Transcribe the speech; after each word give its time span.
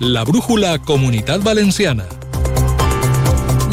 La 0.00 0.24
brújula 0.24 0.78
Comunitat 0.78 1.42
Valenciana. 1.42 2.19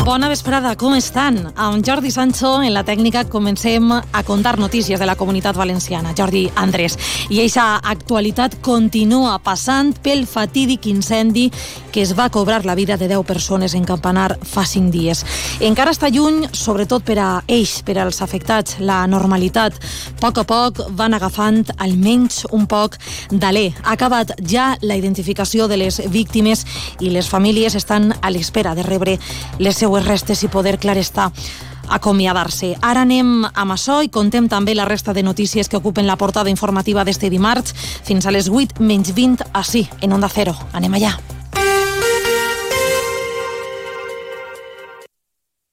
Bona 0.07 0.29
vesprada, 0.31 0.69
com 0.79 0.93
estan? 0.95 1.49
Amb 1.59 1.83
Jordi 1.83 2.13
Sancho, 2.15 2.61
en 2.63 2.71
la 2.71 2.85
tècnica, 2.87 3.25
comencem 3.27 3.89
a 3.91 4.21
contar 4.23 4.55
notícies 4.55 5.01
de 5.01 5.05
la 5.05 5.17
comunitat 5.19 5.57
valenciana. 5.59 6.13
Jordi 6.15 6.45
Andrés. 6.55 6.95
I 7.27 7.41
aquesta 7.41 7.81
actualitat 7.83 8.55
continua 8.63 9.33
passant 9.43 9.91
pel 9.99 10.23
fatídic 10.23 10.87
incendi 10.87 11.49
que 11.91 12.05
es 12.05 12.13
va 12.15 12.29
cobrar 12.29 12.63
la 12.63 12.75
vida 12.75 12.95
de 12.95 13.09
10 13.09 13.25
persones 13.27 13.73
en 13.73 13.83
Campanar 13.83 14.37
fa 14.47 14.63
5 14.63 14.93
dies. 14.95 15.25
Encara 15.59 15.91
està 15.91 16.07
lluny, 16.07 16.45
sobretot 16.55 17.03
per 17.03 17.19
a 17.19 17.27
ells, 17.43 17.81
per 17.83 17.97
als 17.99 18.21
afectats, 18.23 18.77
la 18.79 19.01
normalitat. 19.11 19.75
A 19.75 20.19
poc 20.21 20.39
a 20.39 20.45
poc 20.47 20.81
van 20.95 21.17
agafant 21.17 21.65
almenys 21.83 22.45
un 22.55 22.63
poc 22.65 22.95
d'alè. 23.31 23.73
Ha 23.83 23.97
acabat 23.97 24.37
ja 24.39 24.77
la 24.81 24.95
identificació 24.95 25.67
de 25.67 25.83
les 25.83 25.99
víctimes 26.07 26.63
i 27.01 27.11
les 27.11 27.27
famílies 27.27 27.75
estan 27.75 28.13
a 28.21 28.31
l'espera 28.31 28.71
de 28.73 28.87
rebre 28.87 29.19
les 29.59 29.75
seues 29.75 29.96
seues 29.97 30.05
restes 30.05 30.43
i 30.43 30.49
poder, 30.51 30.77
clar 30.77 30.97
està, 30.99 31.31
acomiadar-se. 31.89 32.75
Ara 32.81 33.01
anem 33.05 33.45
amb 33.47 33.73
i 34.03 34.09
contem 34.09 34.47
també 34.47 34.75
la 34.75 34.85
resta 34.85 35.13
de 35.13 35.23
notícies 35.23 35.69
que 35.69 35.77
ocupen 35.77 36.05
la 36.05 36.17
portada 36.17 36.49
informativa 36.49 37.03
d'este 37.03 37.29
dimarts 37.29 37.73
fins 38.03 38.25
a 38.25 38.31
les 38.31 38.49
8 38.49 38.79
menys 38.79 39.13
20 39.15 39.49
així, 39.53 39.87
en 40.01 40.13
Onda 40.13 40.29
Cero. 40.29 40.53
Anem 40.73 40.93
allà. 40.93 41.17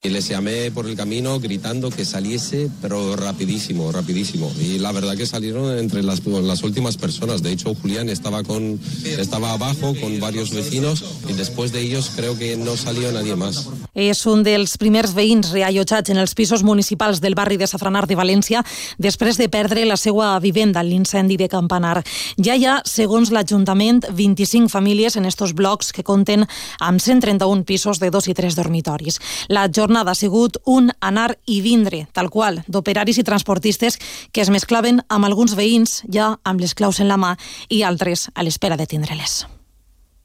Y 0.05 0.11
les 0.11 0.29
llamé 0.29 0.71
por 0.71 0.87
el 0.87 0.97
camino 0.97 1.41
gritando 1.41 1.89
que 1.89 2.05
saliese, 2.05 2.69
pero 2.83 3.17
rapidísimo, 3.17 3.91
rapidísimo. 3.91 4.53
Y 4.61 4.79
la 4.79 4.93
verdad 4.93 5.17
que 5.17 5.25
salieron 5.25 5.79
entre 5.79 6.03
las, 6.03 6.25
las 6.27 6.63
últimas 6.63 6.99
personas. 6.99 7.43
De 7.43 7.53
hecho, 7.53 7.75
Julián 7.75 8.11
estaba, 8.11 8.43
con, 8.43 8.79
estaba 9.05 9.53
abajo 9.53 9.95
con 9.99 10.21
varios 10.21 10.51
vecinos 10.51 11.03
y 11.27 11.33
después 11.33 11.73
de 11.73 11.81
ellos 11.81 12.13
creo 12.15 12.39
que 12.39 12.55
no 12.55 12.77
salió 12.77 13.13
nadie 13.13 13.35
más. 13.35 13.67
És 13.95 14.25
un 14.27 14.43
dels 14.43 14.77
primers 14.81 15.15
veïns 15.15 15.53
reallotjats 15.55 16.11
en 16.11 16.19
els 16.19 16.35
pisos 16.35 16.65
municipals 16.67 17.21
del 17.23 17.37
barri 17.39 17.57
de 17.57 17.69
Safranar 17.71 18.05
de 18.11 18.19
València 18.19 18.65
després 18.99 19.39
de 19.39 19.49
perdre 19.49 19.87
la 19.87 19.97
seva 19.97 20.33
vivenda 20.43 20.83
en 20.83 20.91
l'incendi 20.91 21.39
de 21.39 21.49
Campanar. 21.49 22.03
Ja 22.37 22.59
hi 22.59 22.67
ha, 22.67 22.81
segons 22.85 23.31
l'Ajuntament, 23.31 24.03
25 24.11 24.69
famílies 24.69 25.17
en 25.17 25.25
estos 25.31 25.55
blocs 25.55 25.93
que 25.95 26.03
compten 26.03 26.47
amb 26.81 27.01
131 27.01 27.65
pisos 27.65 28.03
de 28.03 28.11
dos 28.11 28.29
i 28.29 28.35
tres 28.35 28.59
dormitoris. 28.59 29.21
La 29.49 29.69
jornada 29.71 30.13
ha 30.13 30.19
sigut 30.19 30.59
un 30.67 30.91
anar 31.01 31.37
i 31.47 31.61
vindre, 31.63 32.07
tal 32.13 32.31
qual, 32.31 32.65
d'operaris 32.67 33.23
i 33.23 33.27
transportistes 33.27 33.99
que 34.33 34.43
es 34.43 34.51
mesclaven 34.51 35.05
amb 35.09 35.31
alguns 35.31 35.55
veïns 35.55 36.03
ja 36.11 36.35
amb 36.43 36.61
les 36.61 36.75
claus 36.75 37.01
en 37.01 37.09
la 37.09 37.21
mà 37.21 37.37
i 37.71 37.85
altres 37.87 38.31
a 38.35 38.43
l'espera 38.43 38.77
de 38.77 38.91
tindre-les. 38.91 39.45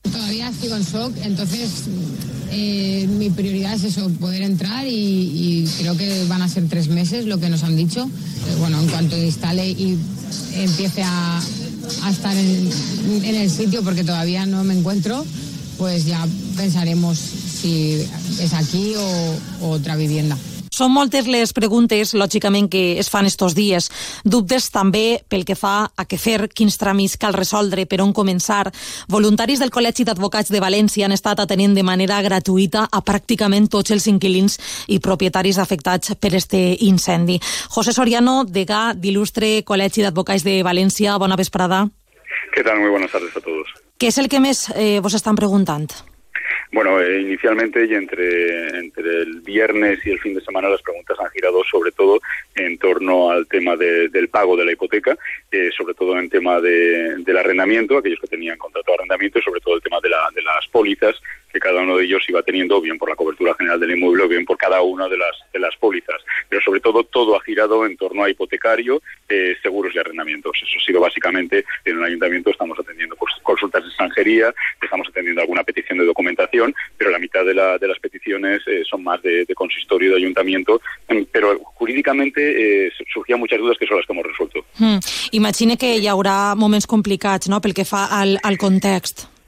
Todavía 0.03 0.51
sigo 0.53 0.75
en 0.75 0.83
shock, 0.83 1.13
entonces 1.23 1.69
eh, 2.51 3.07
mi 3.17 3.29
prioridad 3.29 3.73
es 3.73 3.83
eso, 3.83 4.09
poder 4.11 4.41
entrar 4.43 4.87
y, 4.87 5.67
creo 5.79 5.97
que 5.97 6.25
van 6.25 6.41
a 6.41 6.47
ser 6.47 6.67
tres 6.67 6.87
meses 6.87 7.25
lo 7.25 7.39
que 7.39 7.49
nos 7.49 7.63
han 7.63 7.75
dicho. 7.75 8.05
Eh, 8.05 8.55
bueno, 8.59 8.79
en 8.79 8.87
cuanto 8.87 9.17
instale 9.17 9.69
y 9.69 9.97
empiece 10.55 11.03
a, 11.03 11.41
estar 12.09 12.35
en, 12.35 12.69
el 13.25 13.49
sitio, 13.49 13.83
porque 13.83 14.03
todavía 14.03 14.45
no 14.45 14.63
me 14.63 14.77
encuentro, 14.77 15.25
pues 15.77 16.05
ya 16.05 16.25
pensaremos 16.55 17.17
si 17.17 18.05
és 18.39 18.53
aquí 18.53 18.93
o 18.95 19.69
otra 19.71 19.95
vivienda. 19.95 20.37
Són 20.79 20.93
moltes 20.95 21.25
les 21.27 21.51
preguntes, 21.51 22.13
lògicament, 22.15 22.69
que 22.71 22.81
es 23.01 23.09
fan 23.11 23.27
estos 23.27 23.51
dies. 23.51 23.89
Dubtes 24.23 24.69
també 24.71 25.19
pel 25.27 25.43
que 25.43 25.57
fa 25.59 25.89
a 25.91 26.05
què 26.07 26.15
fer, 26.15 26.37
quins 26.55 26.77
tràmits 26.79 27.17
cal 27.19 27.35
resoldre, 27.35 27.83
per 27.83 27.97
on 27.99 28.13
començar. 28.15 28.61
Voluntaris 29.11 29.59
del 29.59 29.73
Col·legi 29.75 30.05
d'Advocats 30.07 30.53
de 30.55 30.61
València 30.63 31.09
han 31.09 31.15
estat 31.17 31.41
atenent 31.43 31.75
de 31.75 31.83
manera 31.83 32.21
gratuïta 32.23 32.85
a 32.87 33.01
pràcticament 33.03 33.67
tots 33.67 33.91
els 33.91 34.07
inquilins 34.07 34.55
i 34.87 35.01
propietaris 35.03 35.59
afectats 35.59 36.15
per 36.15 36.31
este 36.39 36.61
incendi. 36.87 37.41
José 37.75 37.91
Soriano, 37.91 38.45
degà 38.47 38.93
d'Il·lustre 38.95 39.65
Col·legi 39.67 40.05
d'Advocats 40.05 40.47
de 40.47 40.61
València, 40.63 41.17
bona 41.19 41.35
vesprada. 41.35 41.89
¿Qué 42.55 42.63
tal? 42.63 42.79
Muy 42.79 42.95
buenas 42.95 43.11
tardes 43.11 43.35
a 43.35 43.41
todos. 43.41 43.67
Què 43.99 44.13
és 44.13 44.21
el 44.23 44.31
que 44.31 44.39
més 44.39 44.69
eh, 44.77 45.01
vos 45.03 45.19
estan 45.19 45.35
preguntant? 45.35 45.91
Bueno, 46.71 47.01
eh, 47.01 47.21
inicialmente 47.21 47.83
y 47.85 47.95
entre, 47.95 48.67
el 48.67 49.41
viernes 49.41 50.05
y 50.05 50.11
el 50.11 50.19
fin 50.19 50.35
de 50.35 50.41
semana 50.41 50.69
las 50.69 50.83
preguntas 50.83 51.17
han 51.19 51.31
girado 51.31 51.63
sobre 51.63 51.91
todo 51.91 52.19
en 52.53 52.77
torno 52.77 53.31
al 53.31 53.47
tema 53.47 53.75
de, 53.75 54.07
del 54.09 54.29
pago 54.29 54.55
de 54.55 54.65
la 54.65 54.73
hipoteca, 54.73 55.17
eh, 55.51 55.71
sobre 55.75 55.95
todo 55.95 56.19
en 56.19 56.29
tema 56.29 56.61
de, 56.61 57.15
del 57.17 57.37
arrendamiento, 57.37 57.97
aquellos 57.97 58.19
que 58.19 58.27
tenían 58.27 58.59
contrato 58.59 58.91
de 58.91 58.95
arrendamiento 58.95 59.39
y 59.39 59.41
sobre 59.41 59.61
todo 59.61 59.75
el 59.75 59.81
tema 59.81 59.99
de, 60.01 60.09
la, 60.09 60.29
de 60.35 60.43
las 60.43 60.67
pólizas 60.67 61.15
que 61.51 61.59
cada 61.59 61.81
uno 61.81 61.97
de 61.97 62.05
ellos 62.05 62.23
iba 62.27 62.43
teniendo, 62.43 62.79
bien 62.79 62.97
por 62.97 63.09
la 63.09 63.15
cobertura 63.15 63.55
general 63.55 63.79
del 63.79 63.91
inmueble 63.91 64.23
o 64.23 64.27
bien 64.27 64.45
por 64.45 64.57
cada 64.57 64.81
una 64.81 65.07
de 65.09 65.17
las, 65.17 65.35
de 65.51 65.59
las 65.59 65.75
pólizas. 65.77 66.21
Pero 66.47 66.61
sobre 66.61 66.79
todo 66.79 67.03
todo 67.03 67.35
ha 67.35 67.41
girado 67.41 67.85
en 67.85 67.97
torno 67.97 68.23
a 68.23 68.29
hipotecario, 68.29 69.01
eh, 69.27 69.55
seguros 69.61 69.93
y 69.95 69.99
arrendamientos. 69.99 70.57
Eso 70.61 70.79
ha 70.79 70.85
sido 70.85 71.01
básicamente, 71.01 71.65
en 71.85 71.97
el 71.97 72.03
ayuntamiento 72.03 72.51
estamos 72.51 72.77
atendiendo 72.77 73.08
consultas 73.59 73.83
de 73.83 73.89
extranjería, 73.89 74.53
estamos 74.81 75.07
atendiendo 75.09 75.41
alguna 75.41 75.63
petición 75.63 75.97
de 75.99 76.05
documentación, 76.05 76.73
pero 76.97 77.11
la 77.11 77.19
mitad 77.19 77.45
de, 77.45 77.53
la, 77.53 77.77
de 77.77 77.87
las 77.87 77.99
peticiones 77.99 78.61
eh, 78.67 78.83
son 78.89 79.03
más 79.03 79.21
de, 79.21 79.45
de, 79.45 79.55
consistorio, 79.55 80.11
de 80.11 80.17
ayuntamiento, 80.17 80.81
mm, 81.09 81.23
pero 81.31 81.59
jurídicamente 81.75 82.87
eh, 82.87 82.91
surgían 83.13 83.39
muchas 83.39 83.59
dudas 83.59 83.77
que 83.77 83.85
son 83.85 83.97
las 83.97 84.05
que 84.05 84.13
hemos 84.13 84.25
resuelto. 84.25 84.65
Mm. 84.77 84.99
Imagine 85.31 85.77
que 85.77 85.95
hi 85.97 86.07
haurà 86.07 86.55
moments 86.55 86.87
complicats 86.87 87.49
no? 87.49 87.59
pel 87.61 87.73
que 87.73 87.85
fa 87.85 88.07
al, 88.21 88.39
al 88.43 88.57
context. 88.57 89.38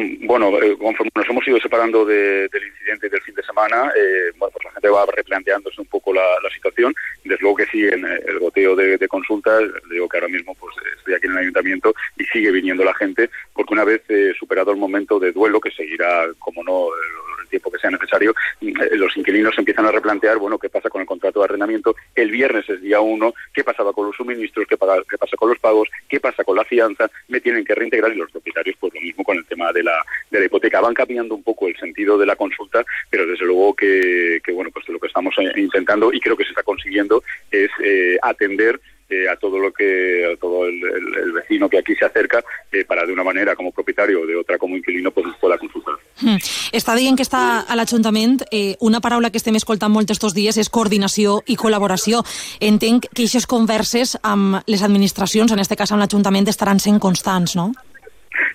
Eh, 0.00 0.18
bueno, 0.22 0.50
eh, 0.62 0.76
conforme 0.78 1.10
nos 1.14 1.28
hemos 1.28 1.46
ido 1.46 1.60
separando 1.60 2.04
de, 2.04 2.48
del 2.48 2.66
incidente 2.66 3.08
del 3.08 3.20
fin 3.22 3.34
de 3.34 3.42
semana, 3.42 3.92
eh, 3.96 4.32
bueno, 4.38 4.52
pues 4.52 4.64
la 4.64 4.72
gente 4.72 4.88
va 4.88 5.04
replanteándose 5.06 5.80
un 5.80 5.86
poco 5.86 6.12
la, 6.12 6.22
situación. 6.54 6.92
Desde 7.22 7.40
luego 7.42 7.56
que 7.56 7.66
sí, 7.66 7.86
en 7.86 8.04
el 8.04 8.38
goteo 8.38 8.74
de, 8.74 8.98
de 8.98 9.08
consultas, 9.08 9.62
digo 9.90 10.08
que 10.08 10.16
ahora 10.16 10.28
mismo 10.28 10.54
pues 10.54 10.74
estoy 10.98 11.14
aquí 11.14 11.26
en 11.26 11.32
el 11.32 11.38
ayuntamiento 11.38 11.94
y 12.16 12.24
sigue 12.24 12.50
viniendo 12.50 12.84
la 12.84 12.94
gente, 12.94 13.30
porque 13.54 13.72
una 13.72 13.84
vez 13.84 14.02
eh, 14.08 14.32
superado 14.38 14.72
el 14.72 14.78
momento 14.78 15.18
de 15.18 15.32
duelo, 15.32 15.60
que 15.60 15.70
seguirá, 15.70 16.26
como 16.38 16.64
no, 16.64 16.88
el 16.88 17.29
tiempo 17.50 17.70
que 17.70 17.78
sea 17.78 17.90
necesario, 17.90 18.34
eh, 18.60 18.96
los 18.96 19.16
inquilinos 19.16 19.58
empiezan 19.58 19.86
a 19.86 19.90
replantear, 19.90 20.38
bueno, 20.38 20.58
qué 20.58 20.68
pasa 20.68 20.88
con 20.88 21.00
el 21.00 21.06
contrato 21.06 21.40
de 21.40 21.44
arrendamiento. 21.44 21.94
El 22.14 22.30
viernes 22.30 22.68
es 22.68 22.80
día 22.80 23.00
uno, 23.00 23.34
qué 23.52 23.64
pasaba 23.64 23.92
con 23.92 24.06
los 24.06 24.16
suministros, 24.16 24.66
qué, 24.68 24.76
qué 24.76 25.18
pasa 25.18 25.36
con 25.36 25.48
los 25.48 25.58
pagos, 25.58 25.88
qué 26.08 26.20
pasa 26.20 26.44
con 26.44 26.56
la 26.56 26.64
fianza, 26.64 27.10
me 27.28 27.40
tienen 27.40 27.64
que 27.64 27.74
reintegrar 27.74 28.12
y 28.12 28.16
los 28.16 28.30
propietarios, 28.30 28.76
pues 28.80 28.94
lo 28.94 29.00
mismo 29.00 29.24
con 29.24 29.36
el 29.36 29.46
tema 29.46 29.72
de 29.72 29.82
la, 29.82 30.04
de 30.30 30.40
la 30.40 30.46
hipoteca. 30.46 30.80
Van 30.80 30.94
cambiando 30.94 31.34
un 31.34 31.42
poco 31.42 31.68
el 31.68 31.76
sentido 31.76 32.16
de 32.16 32.26
la 32.26 32.36
consulta, 32.36 32.84
pero 33.10 33.26
desde 33.26 33.44
luego 33.44 33.74
que, 33.74 34.40
que 34.44 34.52
bueno, 34.52 34.70
pues 34.72 34.88
lo 34.88 34.98
que 34.98 35.08
estamos 35.08 35.34
intentando 35.56 36.12
y 36.12 36.20
creo 36.20 36.36
que 36.36 36.44
se 36.44 36.50
está 36.50 36.62
consiguiendo 36.62 37.22
es 37.50 37.70
eh, 37.84 38.18
atender 38.22 38.80
eh, 39.10 39.28
a 39.28 39.36
todo 39.36 39.58
lo 39.58 39.72
que 39.72 40.32
a 40.32 40.36
todo 40.40 40.66
el, 40.66 40.76
el, 40.82 41.24
el, 41.24 41.32
vecino 41.32 41.68
que 41.68 41.78
aquí 41.78 41.94
se 41.94 42.04
acerca 42.04 42.42
eh, 42.72 42.84
para 42.84 43.04
de 43.04 43.12
una 43.12 43.24
manera 43.24 43.56
como 43.56 43.72
propietario 43.72 44.22
o 44.22 44.26
de 44.26 44.36
otra 44.36 44.56
como 44.56 44.76
inquilino 44.76 45.10
pues 45.10 45.26
pueda 45.40 45.58
consultar. 45.58 45.94
Mm. 46.20 46.38
Està 46.76 46.94
dient 46.94 47.16
que 47.18 47.24
està 47.26 47.64
a 47.66 47.76
l'Ajuntament 47.76 48.40
eh, 48.50 48.76
una 48.80 49.00
paraula 49.00 49.30
que 49.30 49.40
estem 49.40 49.56
escoltant 49.58 49.92
molt 49.92 50.10
estos 50.10 50.34
dies 50.36 50.56
és 50.60 50.70
coordinació 50.70 51.40
i 51.46 51.56
col·laboració. 51.58 52.22
Entenc 52.60 53.08
que 53.10 53.24
aquestes 53.24 53.48
converses 53.50 54.16
amb 54.22 54.60
les 54.70 54.82
administracions, 54.86 55.52
en 55.52 55.58
este 55.58 55.76
cas 55.76 55.92
amb 55.92 56.04
l'Ajuntament, 56.04 56.48
estaran 56.48 56.78
sent 56.78 57.00
constants, 57.02 57.56
no? 57.56 57.72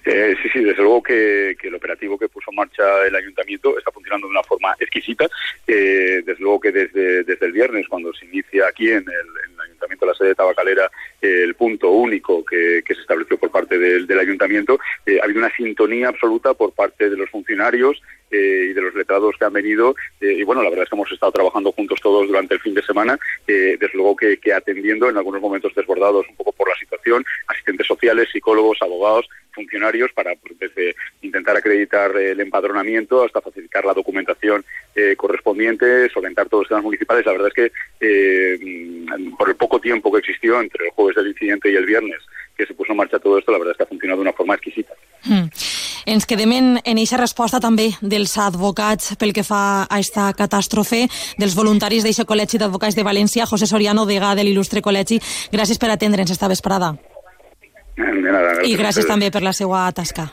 Eh, 0.05 0.35
sí, 0.41 0.49
sí, 0.49 0.59
desde 0.63 0.83
luego 0.83 1.01
que, 1.01 1.57
que, 1.59 1.67
el 1.67 1.75
operativo 1.75 2.17
que 2.17 2.29
puso 2.29 2.51
en 2.51 2.57
marcha 2.57 3.05
el 3.07 3.15
ayuntamiento 3.15 3.75
está 3.77 3.91
funcionando 3.91 4.27
de 4.27 4.31
una 4.31 4.43
forma 4.43 4.75
exquisita. 4.79 5.27
Eh, 5.65 6.21
desde 6.23 6.41
luego 6.41 6.59
que 6.59 6.71
desde, 6.71 7.23
desde 7.23 7.45
el 7.45 7.51
viernes, 7.51 7.87
cuando 7.87 8.13
se 8.13 8.25
inicia 8.25 8.67
aquí 8.67 8.89
en 8.89 8.97
el, 8.97 9.03
en 9.03 9.53
el 9.55 9.61
ayuntamiento, 9.61 10.05
la 10.05 10.13
sede 10.13 10.29
de 10.29 10.35
Tabacalera, 10.35 10.91
eh, 11.21 11.41
el 11.43 11.55
punto 11.55 11.89
único 11.89 12.45
que, 12.45 12.83
que, 12.85 12.93
se 12.93 13.01
estableció 13.01 13.37
por 13.37 13.49
parte 13.49 13.79
del, 13.79 14.05
del 14.05 14.19
ayuntamiento, 14.19 14.79
eh, 15.07 15.19
ha 15.19 15.25
habido 15.25 15.39
una 15.39 15.55
sintonía 15.55 16.09
absoluta 16.09 16.53
por 16.53 16.71
parte 16.73 17.09
de 17.09 17.17
los 17.17 17.29
funcionarios 17.31 17.99
eh, 18.31 18.67
y 18.69 18.73
de 18.73 18.81
los 18.81 18.95
letrados 18.95 19.35
que 19.37 19.45
han 19.45 19.53
venido. 19.53 19.95
Eh, 20.21 20.33
y 20.39 20.43
bueno, 20.43 20.63
la 20.63 20.69
verdad 20.69 20.83
es 20.83 20.89
que 20.89 20.95
hemos 20.95 21.11
estado 21.11 21.31
trabajando 21.31 21.71
juntos 21.71 21.99
todos 22.01 22.27
durante 22.27 22.55
el 22.55 22.59
fin 22.59 22.73
de 22.73 22.81
semana, 22.81 23.17
eh, 23.47 23.77
desde 23.79 23.95
luego 23.95 24.15
que, 24.15 24.39
atendiendo 24.53 25.09
en 25.09 25.17
algunos 25.17 25.41
momentos 25.41 25.73
desbordados 25.75 26.25
un 26.29 26.35
poco 26.35 26.51
por 26.51 26.69
la 26.69 26.75
situación, 26.75 27.25
asistentes 27.47 27.87
sociales, 27.87 28.29
psicólogos, 28.31 28.81
abogados, 28.81 29.27
funcionarios, 29.53 30.11
para 30.13 30.35
pues, 30.35 30.59
desde 30.59 30.95
intentar 31.21 31.55
acreditar 31.57 32.15
el 32.17 32.39
empadronamiento 32.39 33.23
hasta 33.23 33.41
facilitar 33.41 33.85
la 33.85 33.93
documentación 33.93 34.65
eh, 34.93 35.15
correspondiente, 35.15 36.09
solventar 36.09 36.47
todos 36.49 36.63
los 36.63 36.69
temas 36.69 36.83
municipales. 36.83 37.25
La 37.25 37.31
verdad 37.31 37.47
es 37.47 37.53
que 37.53 37.71
eh, 38.01 39.05
por 39.37 39.49
el 39.49 39.55
poco 39.55 39.79
tiempo 39.79 40.11
que 40.11 40.19
existió 40.19 40.59
entre 40.59 40.85
el 40.85 40.91
jueves 40.91 41.15
del 41.15 41.27
incidente 41.27 41.71
y 41.71 41.75
el 41.75 41.85
viernes 41.85 42.19
que 42.55 42.65
se 42.65 42.73
puso 42.73 42.91
en 42.91 42.97
marcha 42.97 43.19
todo 43.19 43.37
esto, 43.37 43.51
la 43.51 43.57
verdad 43.57 43.71
es 43.71 43.77
que 43.77 43.83
ha 43.83 43.87
funcionado 43.87 44.19
de 44.19 44.29
una 44.29 44.33
forma 44.33 44.55
exquisita. 44.55 44.93
Mm. 45.25 45.49
Ens 46.05 46.27
quedem 46.29 46.51
en, 46.53 46.67
en 46.85 46.99
eixa 47.01 47.17
resposta 47.17 47.59
també 47.61 47.89
dels 48.01 48.35
advocats 48.37 49.15
pel 49.19 49.33
que 49.33 49.43
fa 49.45 49.85
a 49.89 49.99
esta 49.99 50.29
catàstrofe, 50.37 51.05
dels 51.41 51.55
voluntaris 51.57 52.05
d'eixe 52.05 52.27
Col·legi 52.29 52.61
d'Advocats 52.61 52.97
de 52.97 53.05
València, 53.05 53.47
José 53.49 53.65
Soriano, 53.69 54.05
degà 54.05 54.35
de 54.37 54.45
l'il·lustre 54.45 54.83
col·legi. 54.85 55.21
Gràcies 55.53 55.81
per 55.81 55.89
atendre'ns 55.93 56.35
esta 56.35 56.49
vesprada. 56.51 56.93
De 57.95 58.11
nada, 58.21 58.59
I 58.67 58.75
gràcies 58.77 59.07
també 59.07 59.31
per 59.31 59.41
la 59.41 59.55
seva 59.55 59.87
tasca. 59.95 60.29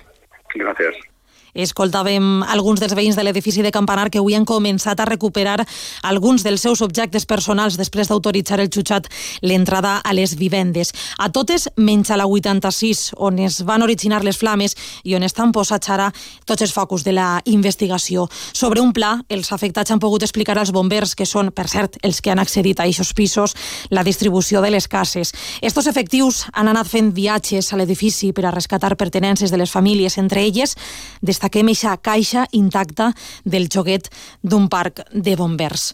Gràcies. 0.52 1.11
Escoltàvem 1.52 2.40
alguns 2.48 2.80
dels 2.80 2.94
veïns 2.96 3.16
de 3.16 3.22
l'edifici 3.26 3.60
de 3.60 3.70
Campanar 3.70 4.06
que 4.08 4.16
avui 4.22 4.32
han 4.32 4.46
començat 4.48 5.00
a 5.00 5.04
recuperar 5.04 5.58
alguns 6.02 6.46
dels 6.46 6.62
seus 6.64 6.80
objectes 6.80 7.26
personals 7.28 7.76
després 7.76 8.08
d'autoritzar 8.08 8.56
el 8.62 8.70
jutjat 8.72 9.10
l'entrada 9.42 9.98
a 10.00 10.14
les 10.16 10.32
vivendes. 10.40 10.94
A 11.18 11.28
totes, 11.28 11.68
menys 11.76 12.08
a 12.08 12.16
la 12.16 12.24
86, 12.24 13.12
on 13.20 13.38
es 13.44 13.60
van 13.68 13.84
originar 13.84 14.22
les 14.24 14.38
flames 14.40 14.72
i 15.04 15.12
on 15.14 15.26
estan 15.28 15.52
posats 15.52 15.90
ara 15.92 16.08
tots 16.48 16.64
els 16.64 16.72
focus 16.72 17.04
de 17.04 17.12
la 17.12 17.42
investigació. 17.44 18.30
Sobre 18.56 18.80
un 18.80 18.94
pla, 18.96 19.18
els 19.28 19.52
afectats 19.52 19.92
han 19.92 20.00
pogut 20.00 20.24
explicar 20.24 20.56
als 20.56 20.72
bombers, 20.72 21.12
que 21.14 21.28
són, 21.28 21.52
per 21.52 21.68
cert, 21.68 22.00
els 22.02 22.22
que 22.24 22.32
han 22.32 22.40
accedit 22.40 22.80
a 22.80 22.88
aquests 22.88 23.12
pisos, 23.12 23.56
la 23.90 24.06
distribució 24.08 24.64
de 24.64 24.72
les 24.72 24.88
cases. 24.88 25.34
Estos 25.60 25.86
efectius 25.86 26.46
han 26.54 26.72
anat 26.72 26.88
fent 26.88 27.12
viatges 27.12 27.74
a 27.74 27.76
l'edifici 27.76 28.32
per 28.32 28.46
a 28.48 28.56
rescatar 28.56 28.96
pertenences 28.96 29.52
de 29.52 29.60
les 29.60 29.70
famílies, 29.70 30.16
entre 30.16 30.40
elles 30.40 30.78
destaquem 31.42 31.68
eixa 31.72 31.96
caixa 31.98 32.46
intacta 32.52 33.12
del 33.44 33.66
joguet 33.66 34.06
d'un 34.42 34.68
parc 34.68 35.02
de 35.10 35.34
bombers. 35.34 35.90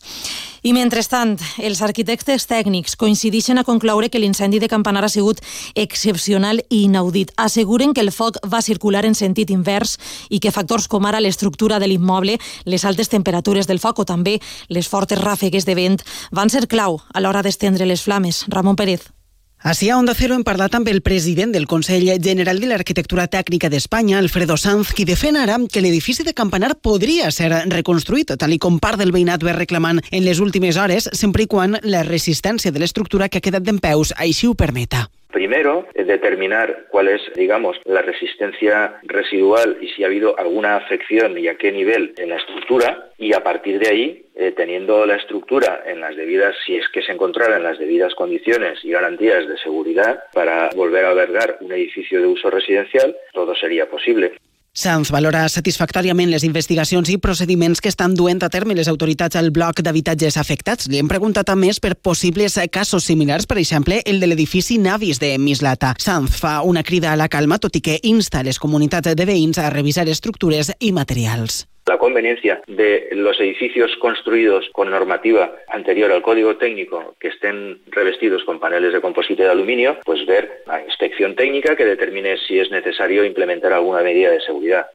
I 0.62 0.74
mentrestant, 0.76 1.38
els 1.56 1.80
arquitectes 1.80 2.44
tècnics 2.50 2.98
coincideixen 3.00 3.56
a 3.56 3.64
concloure 3.64 4.10
que 4.10 4.20
l'incendi 4.20 4.58
de 4.60 4.68
Campanar 4.68 5.06
ha 5.06 5.08
sigut 5.08 5.40
excepcional 5.74 6.60
i 6.68 6.84
inaudit. 6.84 7.32
Asseguren 7.36 7.94
que 7.94 8.04
el 8.04 8.12
foc 8.12 8.36
va 8.44 8.60
circular 8.60 9.06
en 9.06 9.14
sentit 9.14 9.48
invers 9.48 9.96
i 10.28 10.38
que 10.38 10.52
factors 10.52 10.88
com 10.88 11.06
ara 11.06 11.20
l'estructura 11.20 11.78
de 11.78 11.88
l'immoble, 11.88 12.36
les 12.66 12.84
altes 12.84 13.08
temperatures 13.08 13.66
del 13.66 13.80
foc 13.80 14.00
o 14.00 14.04
també 14.04 14.40
les 14.68 14.88
fortes 14.88 15.18
ràfegues 15.18 15.64
de 15.64 15.74
vent 15.74 16.02
van 16.30 16.50
ser 16.50 16.66
clau 16.68 17.00
a 17.14 17.22
l'hora 17.24 17.42
d'estendre 17.42 17.86
les 17.86 18.04
flames. 18.04 18.44
Ramon 18.48 18.76
Pérez. 18.76 19.17
Així 19.58 19.88
a 19.90 19.96
Onda 19.98 20.14
Cero 20.14 20.36
hem 20.38 20.44
parlat 20.46 20.76
amb 20.78 20.86
el 20.86 21.00
president 21.02 21.50
del 21.50 21.66
Consell 21.66 22.06
General 22.22 22.60
de 22.62 22.68
l'Arquitectura 22.70 23.26
Tècnica 23.26 23.66
d'Espanya, 23.68 24.20
Alfredo 24.22 24.54
Sanz, 24.56 24.92
qui 24.94 25.04
defèn 25.04 25.34
ara 25.36 25.58
que 25.66 25.82
l'edifici 25.82 26.22
de 26.22 26.32
Campanar 26.32 26.76
podria 26.78 27.32
ser 27.34 27.50
reconstruït, 27.66 28.36
tal 28.38 28.54
i 28.54 28.62
com 28.62 28.78
part 28.78 29.02
del 29.02 29.10
veïnat 29.10 29.42
ve 29.42 29.58
reclamant 29.58 29.98
en 29.98 30.24
les 30.24 30.38
últimes 30.38 30.78
hores, 30.78 31.10
sempre 31.10 31.42
i 31.42 31.50
quan 31.50 31.80
la 31.82 32.06
resistència 32.06 32.70
de 32.70 32.78
l'estructura 32.78 33.28
que 33.28 33.42
ha 33.42 33.48
quedat 33.50 33.66
d'en 33.66 33.82
peus 33.82 34.14
així 34.16 34.46
ho 34.46 34.54
permeta. 34.54 35.08
Primero, 35.30 35.86
determinar 35.94 36.86
cuál 36.90 37.08
es, 37.08 37.20
digamos, 37.34 37.78
la 37.84 38.00
resistencia 38.00 38.98
residual 39.02 39.76
y 39.80 39.88
si 39.88 40.02
ha 40.02 40.06
habido 40.06 40.38
alguna 40.38 40.76
afección 40.76 41.36
y 41.36 41.48
a 41.48 41.56
qué 41.56 41.70
nivel 41.70 42.14
en 42.16 42.30
la 42.30 42.36
estructura 42.36 43.10
y 43.18 43.34
a 43.34 43.42
partir 43.42 43.78
de 43.78 43.88
ahí, 43.88 44.26
eh, 44.34 44.52
teniendo 44.52 45.04
la 45.04 45.16
estructura 45.16 45.82
en 45.86 46.00
las 46.00 46.16
debidas, 46.16 46.56
si 46.64 46.76
es 46.76 46.88
que 46.88 47.02
se 47.02 47.12
encontrara 47.12 47.56
en 47.56 47.64
las 47.64 47.78
debidas 47.78 48.14
condiciones 48.14 48.82
y 48.82 48.90
garantías 48.90 49.46
de 49.46 49.58
seguridad 49.58 50.24
para 50.32 50.70
volver 50.74 51.04
a 51.04 51.10
albergar 51.10 51.58
un 51.60 51.72
edificio 51.72 52.20
de 52.20 52.26
uso 52.26 52.48
residencial, 52.48 53.14
todo 53.32 53.54
sería 53.54 53.86
posible. 53.90 54.32
Sanz 54.72 55.10
valora 55.10 55.48
satisfactòriament 55.48 56.30
les 56.30 56.44
investigacions 56.46 57.08
i 57.10 57.16
procediments 57.18 57.80
que 57.80 57.90
estan 57.90 58.14
duent 58.14 58.42
a 58.44 58.50
terme 58.52 58.76
les 58.78 58.88
autoritats 58.88 59.36
al 59.36 59.50
bloc 59.50 59.82
d'habitatges 59.82 60.36
afectats. 60.38 60.86
Li 60.88 61.00
hem 61.00 61.08
preguntat 61.10 61.50
a 61.50 61.56
més 61.56 61.80
per 61.80 61.96
possibles 61.96 62.58
casos 62.70 63.08
similars, 63.10 63.46
per 63.46 63.58
exemple, 63.58 64.02
el 64.04 64.20
de 64.20 64.28
l'edifici 64.28 64.78
Navis 64.78 65.18
de 65.18 65.32
Mislata. 65.38 65.94
Sanz 65.98 66.36
fa 66.38 66.60
una 66.62 66.84
crida 66.84 67.12
a 67.12 67.16
la 67.16 67.28
calma, 67.28 67.58
tot 67.58 67.74
i 67.76 67.82
que 67.82 67.98
insta 68.02 68.44
les 68.46 68.58
comunitats 68.58 69.14
de 69.14 69.26
veïns 69.26 69.58
a 69.58 69.70
revisar 69.70 70.06
estructures 70.08 70.70
i 70.78 70.92
materials 70.92 71.64
la 71.88 71.98
conveniencia 71.98 72.60
de 72.66 73.08
los 73.12 73.40
edificios 73.40 73.96
construidos 73.96 74.68
con 74.72 74.90
normativa 74.90 75.52
anterior 75.68 76.12
al 76.12 76.22
código 76.22 76.56
técnico 76.56 77.16
que 77.18 77.28
estén 77.28 77.80
revestidos 77.86 78.44
con 78.44 78.60
paneles 78.60 78.92
de 78.92 79.00
composite 79.00 79.42
de 79.42 79.50
aluminio, 79.50 79.98
pues 80.04 80.24
ver 80.26 80.62
la 80.66 80.82
inspección 80.84 81.34
técnica 81.34 81.76
que 81.76 81.84
determine 81.84 82.36
si 82.46 82.58
es 82.58 82.70
necesario 82.70 83.24
implementar 83.24 83.72
alguna 83.72 84.02
medida 84.02 84.30
de 84.30 84.40
seguridad. 84.40 84.86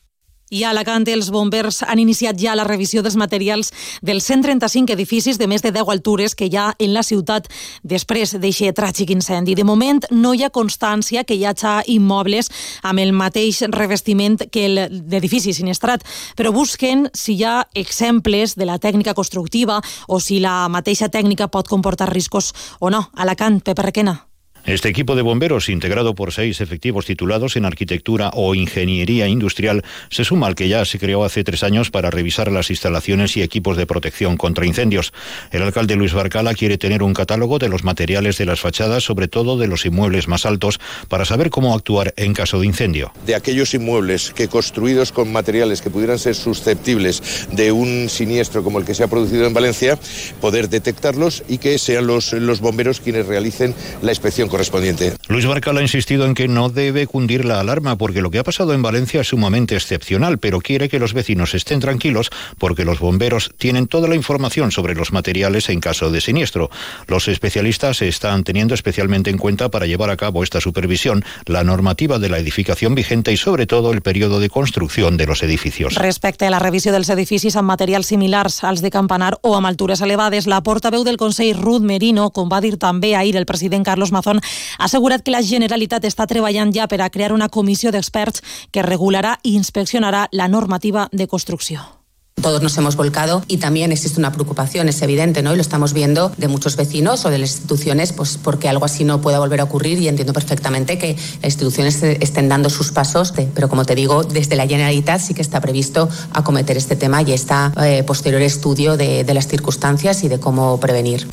I 0.53 0.61
a 0.67 0.69
Alacant 0.69 1.07
els 1.09 1.31
bombers 1.33 1.79
han 1.81 1.97
iniciat 1.97 2.37
ja 2.37 2.53
la 2.53 2.65
revisió 2.67 3.01
dels 3.01 3.15
materials 3.17 3.71
dels 4.05 4.27
135 4.29 4.93
edificis 4.93 5.39
de 5.41 5.47
més 5.49 5.63
de 5.65 5.71
10 5.73 5.89
altures 5.89 6.35
que 6.37 6.45
hi 6.45 6.57
ha 6.59 6.67
en 6.77 6.93
la 6.93 7.01
ciutat 7.01 7.47
després 7.81 8.35
d'aquest 8.37 8.77
tràgic 8.77 9.09
incendi. 9.15 9.55
De 9.57 9.65
moment 9.65 10.03
no 10.11 10.33
hi 10.33 10.43
ha 10.45 10.51
constància 10.53 11.23
que 11.25 11.33
hi 11.33 11.47
hagi 11.49 11.95
immobles 11.95 12.51
amb 12.83 13.01
el 13.01 13.15
mateix 13.17 13.63
revestiment 13.73 14.37
que 14.53 14.67
l'edifici 14.69 15.55
sinistrat, 15.57 16.05
però 16.37 16.53
busquen 16.53 17.07
si 17.13 17.39
hi 17.39 17.47
ha 17.49 17.63
exemples 17.73 18.53
de 18.53 18.69
la 18.69 18.77
tècnica 18.77 19.15
constructiva 19.17 19.79
o 20.07 20.19
si 20.19 20.37
la 20.43 20.67
mateixa 20.69 21.09
tècnica 21.09 21.49
pot 21.49 21.67
comportar 21.67 22.11
riscos 22.13 22.53
o 22.79 22.93
no. 22.93 23.07
Alacant, 23.17 23.61
Pepe 23.63 23.89
Requena. 23.89 24.32
Este 24.65 24.87
equipo 24.87 25.17
de 25.17 25.21
bomberos, 25.21 25.67
integrado 25.67 26.15
por 26.15 26.31
seis 26.31 26.61
efectivos 26.61 27.05
titulados 27.05 27.57
en 27.57 27.65
arquitectura 27.65 28.31
o 28.33 28.55
ingeniería 28.55 29.27
industrial, 29.27 29.83
se 30.09 30.23
suma 30.23 30.47
al 30.47 30.55
que 30.55 30.69
ya 30.69 30.85
se 30.85 30.99
creó 30.99 31.25
hace 31.25 31.43
tres 31.43 31.63
años 31.63 31.91
para 31.91 32.09
revisar 32.09 32.49
las 32.49 32.69
instalaciones 32.69 33.35
y 33.35 33.41
equipos 33.41 33.75
de 33.75 33.85
protección 33.85 34.37
contra 34.37 34.65
incendios. 34.65 35.11
El 35.51 35.63
alcalde 35.63 35.97
Luis 35.97 36.13
Barcala 36.13 36.53
quiere 36.53 36.77
tener 36.77 37.03
un 37.03 37.13
catálogo 37.13 37.59
de 37.59 37.67
los 37.67 37.83
materiales 37.83 38.37
de 38.37 38.45
las 38.45 38.61
fachadas, 38.61 39.03
sobre 39.03 39.27
todo 39.27 39.57
de 39.57 39.67
los 39.67 39.85
inmuebles 39.85 40.29
más 40.29 40.45
altos, 40.45 40.79
para 41.09 41.25
saber 41.25 41.49
cómo 41.49 41.75
actuar 41.75 42.13
en 42.15 42.33
caso 42.33 42.61
de 42.61 42.67
incendio. 42.67 43.11
De 43.25 43.35
aquellos 43.35 43.73
inmuebles 43.73 44.31
que 44.33 44.47
construidos 44.47 45.11
con 45.11 45.29
materiales 45.29 45.81
que 45.81 45.89
pudieran 45.89 46.19
ser 46.19 46.35
susceptibles 46.35 47.49
de 47.51 47.73
un 47.73 48.07
siniestro 48.07 48.63
como 48.63 48.79
el 48.79 48.85
que 48.85 48.95
se 48.95 49.03
ha 49.03 49.09
producido 49.09 49.45
en 49.45 49.53
Valencia, 49.53 49.99
poder 50.39 50.69
detectarlos 50.69 51.43
y 51.49 51.57
que 51.57 51.77
sean 51.77 52.07
los, 52.07 52.31
los 52.31 52.61
bomberos 52.61 53.01
quienes 53.01 53.25
realicen 53.25 53.75
la 54.01 54.11
inspección 54.11 54.47
correspondiente. 54.53 55.13
Luis 55.29 55.47
Barcal 55.47 55.77
ha 55.77 55.81
insistido 55.81 56.27
en 56.27 56.35
que 56.35 56.47
no 56.47 56.69
debe 56.69 57.07
cundir 57.07 57.43
la 57.43 57.59
alarma 57.59 57.97
porque 57.97 58.21
lo 58.21 58.29
que 58.29 58.37
ha 58.37 58.43
pasado 58.43 58.75
en 58.75 58.83
Valencia 58.83 59.21
es 59.21 59.29
sumamente 59.29 59.75
excepcional, 59.75 60.37
pero 60.37 60.61
quiere 60.61 60.89
que 60.89 60.99
los 60.99 61.15
vecinos 61.15 61.55
estén 61.55 61.79
tranquilos 61.79 62.29
porque 62.59 62.85
los 62.85 62.99
bomberos 62.99 63.49
tienen 63.57 63.87
toda 63.87 64.07
la 64.07 64.13
información 64.13 64.71
sobre 64.71 64.93
los 64.93 65.11
materiales 65.11 65.69
en 65.69 65.79
caso 65.79 66.11
de 66.11 66.21
siniestro. 66.21 66.69
Los 67.07 67.27
especialistas 67.29 68.03
están 68.03 68.43
teniendo 68.43 68.75
especialmente 68.75 69.31
en 69.31 69.39
cuenta 69.39 69.69
para 69.69 69.87
llevar 69.87 70.11
a 70.11 70.17
cabo 70.17 70.43
esta 70.43 70.61
supervisión 70.61 71.25
la 71.47 71.63
normativa 71.63 72.19
de 72.19 72.29
la 72.29 72.37
edificación 72.37 72.93
vigente 72.93 73.31
y 73.31 73.37
sobre 73.37 73.65
todo 73.65 73.91
el 73.91 74.01
periodo 74.01 74.39
de 74.39 74.51
construcción 74.51 75.17
de 75.17 75.25
los 75.25 75.41
edificios. 75.41 75.95
Respecte 75.95 76.45
a 76.45 76.51
la 76.51 76.59
revisió 76.59 76.93
dels 76.93 77.09
edificis 77.09 77.57
amb 77.57 77.73
materials 77.73 78.13
similars 78.13 78.61
als 78.63 78.85
de 78.85 78.93
Campanar 78.93 79.39
o 79.41 79.55
amb 79.57 79.71
altures 79.71 80.05
elevades, 80.05 80.45
la 80.45 80.61
portaveu 80.61 81.01
del 81.01 81.17
Consell, 81.17 81.57
Ruth 81.57 81.81
Merino, 81.81 82.29
com 82.29 82.53
va 82.53 82.61
dir 82.61 82.75
també 82.77 83.15
ahir 83.17 83.33
el 83.41 83.49
president 83.49 83.81
Carlos 83.81 84.13
Mazón, 84.13 84.42
ha 84.77 84.85
assegurat 84.85 85.23
que 85.23 85.31
la 85.31 85.43
Generalitat 85.43 86.05
està 86.05 86.27
treballant 86.27 86.73
ja 86.73 86.87
per 86.87 87.01
a 87.01 87.09
crear 87.09 87.33
una 87.33 87.49
comissió 87.49 87.91
d'experts 87.91 88.43
que 88.71 88.85
regularà 88.85 89.37
i 89.43 89.55
inspeccionarà 89.55 90.27
la 90.31 90.47
normativa 90.47 91.09
de 91.11 91.27
construcció. 91.27 92.03
Todos 92.41 92.61
nos 92.61 92.77
hemos 92.77 92.97
volcado 92.97 93.43
y 93.47 93.57
también 93.57 93.91
existe 93.91 94.19
una 94.19 94.31
preocupación, 94.31 94.89
es 94.89 95.01
evidente, 95.01 95.43
¿no? 95.43 95.53
Y 95.53 95.55
lo 95.55 95.61
estamos 95.61 95.93
viendo 95.93 96.29
de 96.35 96.47
muchos 96.47 96.75
vecinos 96.75 97.23
o 97.25 97.29
de 97.29 97.37
las 97.37 97.51
instituciones, 97.51 98.11
pues 98.11 98.37
porque 98.41 98.67
algo 98.67 98.83
así 98.85 99.05
no 99.05 99.21
pueda 99.21 99.39
volver 99.39 99.61
a 99.61 99.63
ocurrir 99.63 99.99
y 99.99 100.07
entiendo 100.07 100.33
perfectamente 100.33 100.97
que 100.97 101.15
las 101.15 101.53
instituciones 101.53 102.03
estén 102.03 102.49
dando 102.49 102.69
sus 102.69 102.91
pasos, 102.91 103.33
pero 103.53 103.69
como 103.69 103.85
te 103.85 103.95
digo, 103.95 104.23
desde 104.23 104.55
la 104.55 104.67
Generalitat 104.67 105.21
sí 105.21 105.33
que 105.33 105.41
está 105.41 105.61
previsto 105.61 106.09
acometer 106.33 106.75
este 106.75 106.95
tema 106.95 107.21
y 107.21 107.31
está 107.31 107.71
eh, 107.81 108.03
posterior 108.03 108.41
estudio 108.41 108.97
de, 108.97 109.23
de 109.23 109.33
las 109.33 109.47
circunstancias 109.47 110.23
y 110.23 110.27
de 110.27 110.39
cómo 110.39 110.79
prevenir. 110.79 111.29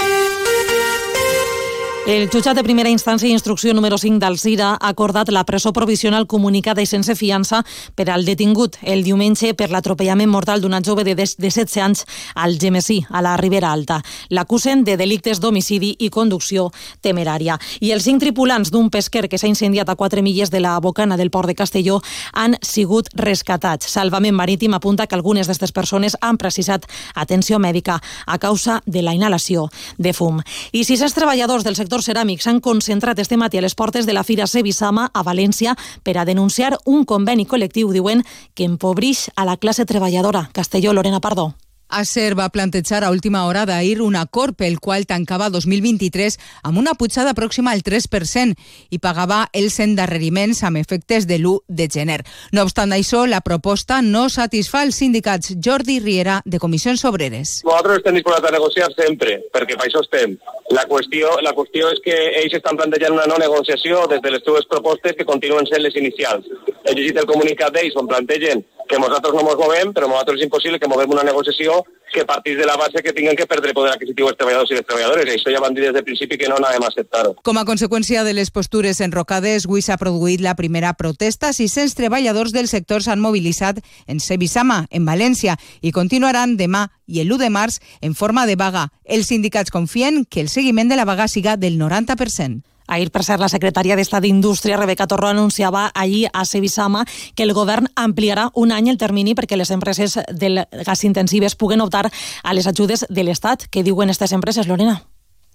El 2.10 2.26
jutjat 2.26 2.56
de 2.58 2.64
primera 2.66 2.90
instància 2.90 3.28
i 3.28 3.30
instrucció 3.30 3.70
número 3.70 3.94
5 3.94 4.18
d'Alzira 4.18 4.72
ha 4.72 4.88
acordat 4.88 5.28
la 5.30 5.44
presó 5.46 5.70
provisional 5.72 6.24
comunicada 6.26 6.82
i 6.82 6.86
sense 6.90 7.14
fiança 7.14 7.60
per 7.94 8.08
al 8.10 8.24
detingut 8.26 8.74
el 8.82 9.04
diumenge 9.06 9.52
per 9.54 9.68
l'atropellament 9.70 10.26
mortal 10.26 10.58
d'una 10.58 10.80
jove 10.82 11.04
de, 11.06 11.14
de 11.14 11.26
16 11.30 11.76
anys 11.84 12.02
al 12.34 12.56
Gemesí, 12.58 13.04
a 13.10 13.22
la 13.22 13.36
Ribera 13.38 13.70
Alta. 13.70 14.00
L'acusen 14.28 14.82
de 14.82 14.96
delictes 14.98 15.38
d'homicidi 15.38 15.92
i 16.00 16.08
conducció 16.10 16.72
temerària. 17.00 17.60
I 17.78 17.92
els 17.94 18.08
cinc 18.08 18.24
tripulants 18.24 18.74
d'un 18.74 18.90
pesquer 18.90 19.28
que 19.30 19.38
s'ha 19.38 19.46
incendiat 19.46 19.86
a 19.86 19.94
4 19.94 20.18
milles 20.26 20.50
de 20.50 20.58
la 20.58 20.80
bocana 20.80 21.16
del 21.16 21.30
port 21.30 21.46
de 21.46 21.54
Castelló 21.54 22.00
han 22.32 22.58
sigut 22.60 23.06
rescatats. 23.14 23.86
Salvament 23.86 24.34
Marítim 24.34 24.74
apunta 24.74 25.06
que 25.06 25.14
algunes 25.14 25.46
d'aquestes 25.46 25.70
persones 25.70 26.18
han 26.20 26.42
precisat 26.42 26.90
atenció 27.14 27.62
mèdica 27.62 28.02
a 28.26 28.40
causa 28.42 28.82
de 28.84 29.06
la 29.06 29.14
inhalació 29.14 29.70
de 29.96 30.12
fum. 30.12 30.42
I 30.72 30.82
sis 30.82 31.06
treballadors 31.14 31.62
del 31.62 31.78
sector 31.78 31.99
sector 32.00 32.14
ceràmic 32.14 32.40
s'han 32.40 32.60
concentrat 32.60 33.18
este 33.18 33.36
matí 33.36 33.58
a 33.58 33.60
les 33.60 33.74
portes 33.74 34.06
de 34.06 34.12
la 34.12 34.24
Fira 34.24 34.46
Sevisama 34.46 35.10
a 35.12 35.22
València 35.22 35.76
per 36.02 36.16
a 36.16 36.24
denunciar 36.24 36.78
un 36.86 37.04
conveni 37.04 37.46
col·lectiu, 37.46 37.92
diuen, 37.92 38.24
que 38.54 38.64
empobrix 38.64 39.28
a 39.36 39.44
la 39.44 39.56
classe 39.56 39.84
treballadora. 39.84 40.48
Castelló, 40.52 40.92
Lorena 40.92 41.20
Pardo. 41.20 41.54
Acer 41.90 42.38
va 42.38 42.48
plantejar 42.48 43.02
a 43.02 43.10
última 43.10 43.44
hora 43.46 43.66
d'ahir 43.66 44.00
un 44.00 44.14
acord 44.14 44.54
pel 44.54 44.78
qual 44.78 45.06
tancava 45.10 45.50
2023 45.50 46.38
amb 46.62 46.78
una 46.78 46.94
pujada 46.94 47.34
pròxima 47.34 47.72
al 47.74 47.82
3% 47.82 48.54
i 48.90 49.00
pagava 49.02 49.48
els 49.52 49.80
endarreriments 49.82 50.62
amb 50.62 50.78
efectes 50.78 51.26
de 51.26 51.40
l'1 51.40 51.66
de 51.66 51.88
gener. 51.90 52.20
No 52.52 52.62
obstant 52.62 52.94
això, 52.94 53.26
la 53.26 53.42
proposta 53.42 54.00
no 54.06 54.28
satisfà 54.30 54.84
els 54.86 55.02
sindicats 55.02 55.56
Jordi 55.58 55.98
Riera 55.98 56.40
de 56.46 56.62
Comissions 56.62 57.04
Obreres. 57.04 57.60
Nosaltres 57.66 57.98
estem 57.98 58.14
disposats 58.20 58.46
a 58.46 58.54
negociar 58.54 58.88
sempre, 58.94 59.40
perquè 59.50 59.74
per 59.74 59.88
això 59.88 60.04
estem. 60.06 60.38
La 60.70 60.86
qüestió, 60.86 61.34
la 61.42 61.50
qüestió 61.56 61.90
és 61.90 61.98
que 62.04 62.14
ells 62.44 62.54
estan 62.54 62.78
plantejant 62.78 63.16
una 63.16 63.26
no 63.26 63.40
negociació 63.42 64.06
des 64.06 64.22
de 64.22 64.30
les 64.30 64.44
seves 64.46 64.68
propostes 64.70 65.18
que 65.18 65.26
continuen 65.26 65.66
sent 65.66 65.82
les 65.82 65.96
inicials. 65.98 66.46
He 66.84 66.94
llegit 66.96 67.18
el 67.20 67.28
comunicat 67.28 67.74
d'ells 67.74 67.96
on 68.00 68.08
plantegen 68.08 68.64
que 68.90 68.98
nosaltres 68.98 69.34
no 69.34 69.46
ens 69.46 69.60
movem, 69.60 69.92
però 69.94 70.08
nosaltres 70.10 70.40
és 70.40 70.48
impossible 70.48 70.78
que 70.80 70.88
movem 70.90 71.12
una 71.14 71.22
negociació 71.26 71.84
que 72.10 72.24
partís 72.26 72.56
de 72.58 72.66
la 72.66 72.76
base 72.76 73.02
que 73.04 73.12
tinguin 73.12 73.36
que 73.38 73.46
perdre 73.46 73.72
poder 73.72 73.92
adquisitiu 73.92 74.26
els 74.26 74.36
treballadors 74.36 74.72
i 74.72 74.78
les 74.78 74.86
treballadores. 74.86 75.28
I 75.30 75.36
això 75.38 75.52
ja 75.54 75.60
van 75.62 75.76
dir 75.76 75.84
des 75.84 75.94
del 75.94 76.02
principi 76.04 76.38
que 76.40 76.48
no 76.50 76.56
anàvem 76.58 76.82
a 76.82 76.88
acceptar-ho. 76.90 77.36
Com 77.46 77.60
a 77.60 77.64
conseqüència 77.68 78.24
de 78.26 78.34
les 78.34 78.50
postures 78.50 79.00
enrocades, 79.00 79.68
avui 79.68 79.84
s'ha 79.86 79.98
produït 80.00 80.42
la 80.42 80.56
primera 80.58 80.92
protesta. 80.98 81.52
600 81.54 81.94
treballadors 81.94 82.50
del 82.56 82.66
sector 82.66 83.04
s'han 83.06 83.22
mobilitzat 83.22 83.78
en 84.08 84.18
Sebisama, 84.18 84.86
en 84.90 85.06
València, 85.06 85.54
i 85.80 85.94
continuaran 85.94 86.56
demà 86.58 86.88
i 87.06 87.22
el 87.22 87.30
1 87.30 87.44
de 87.44 87.50
març 87.50 87.78
en 88.00 88.18
forma 88.18 88.46
de 88.46 88.58
vaga. 88.58 88.88
Els 89.04 89.30
sindicats 89.30 89.70
confien 89.70 90.24
que 90.24 90.42
el 90.42 90.50
seguiment 90.50 90.90
de 90.90 90.98
la 90.98 91.06
vaga 91.06 91.28
siga 91.28 91.56
del 91.56 91.78
90%. 91.78 92.69
Ahir, 92.90 93.12
per 93.14 93.22
cert, 93.22 93.38
la 93.38 93.48
secretària 93.48 93.94
d'Estat 93.94 94.24
d'Indústria, 94.26 94.76
Rebeca 94.76 95.06
Torró, 95.06 95.28
anunciava 95.30 95.84
ahir 95.94 96.26
a 96.34 96.44
Sevisama 96.44 97.04
que 97.38 97.46
el 97.46 97.54
govern 97.54 97.86
ampliarà 97.94 98.48
un 98.58 98.74
any 98.74 98.90
el 98.90 98.98
termini 98.98 99.36
perquè 99.38 99.54
les 99.54 99.70
empreses 99.70 100.18
del 100.34 100.64
gas 100.82 101.04
intensives 101.06 101.54
puguen 101.54 101.86
optar 101.86 102.08
a 102.10 102.54
les 102.54 102.66
ajudes 102.66 103.06
de 103.08 103.22
l'Estat. 103.22 103.70
Què 103.70 103.86
diuen 103.86 104.10
aquestes 104.10 104.34
empreses, 104.34 104.66
Lorena? 104.66 104.98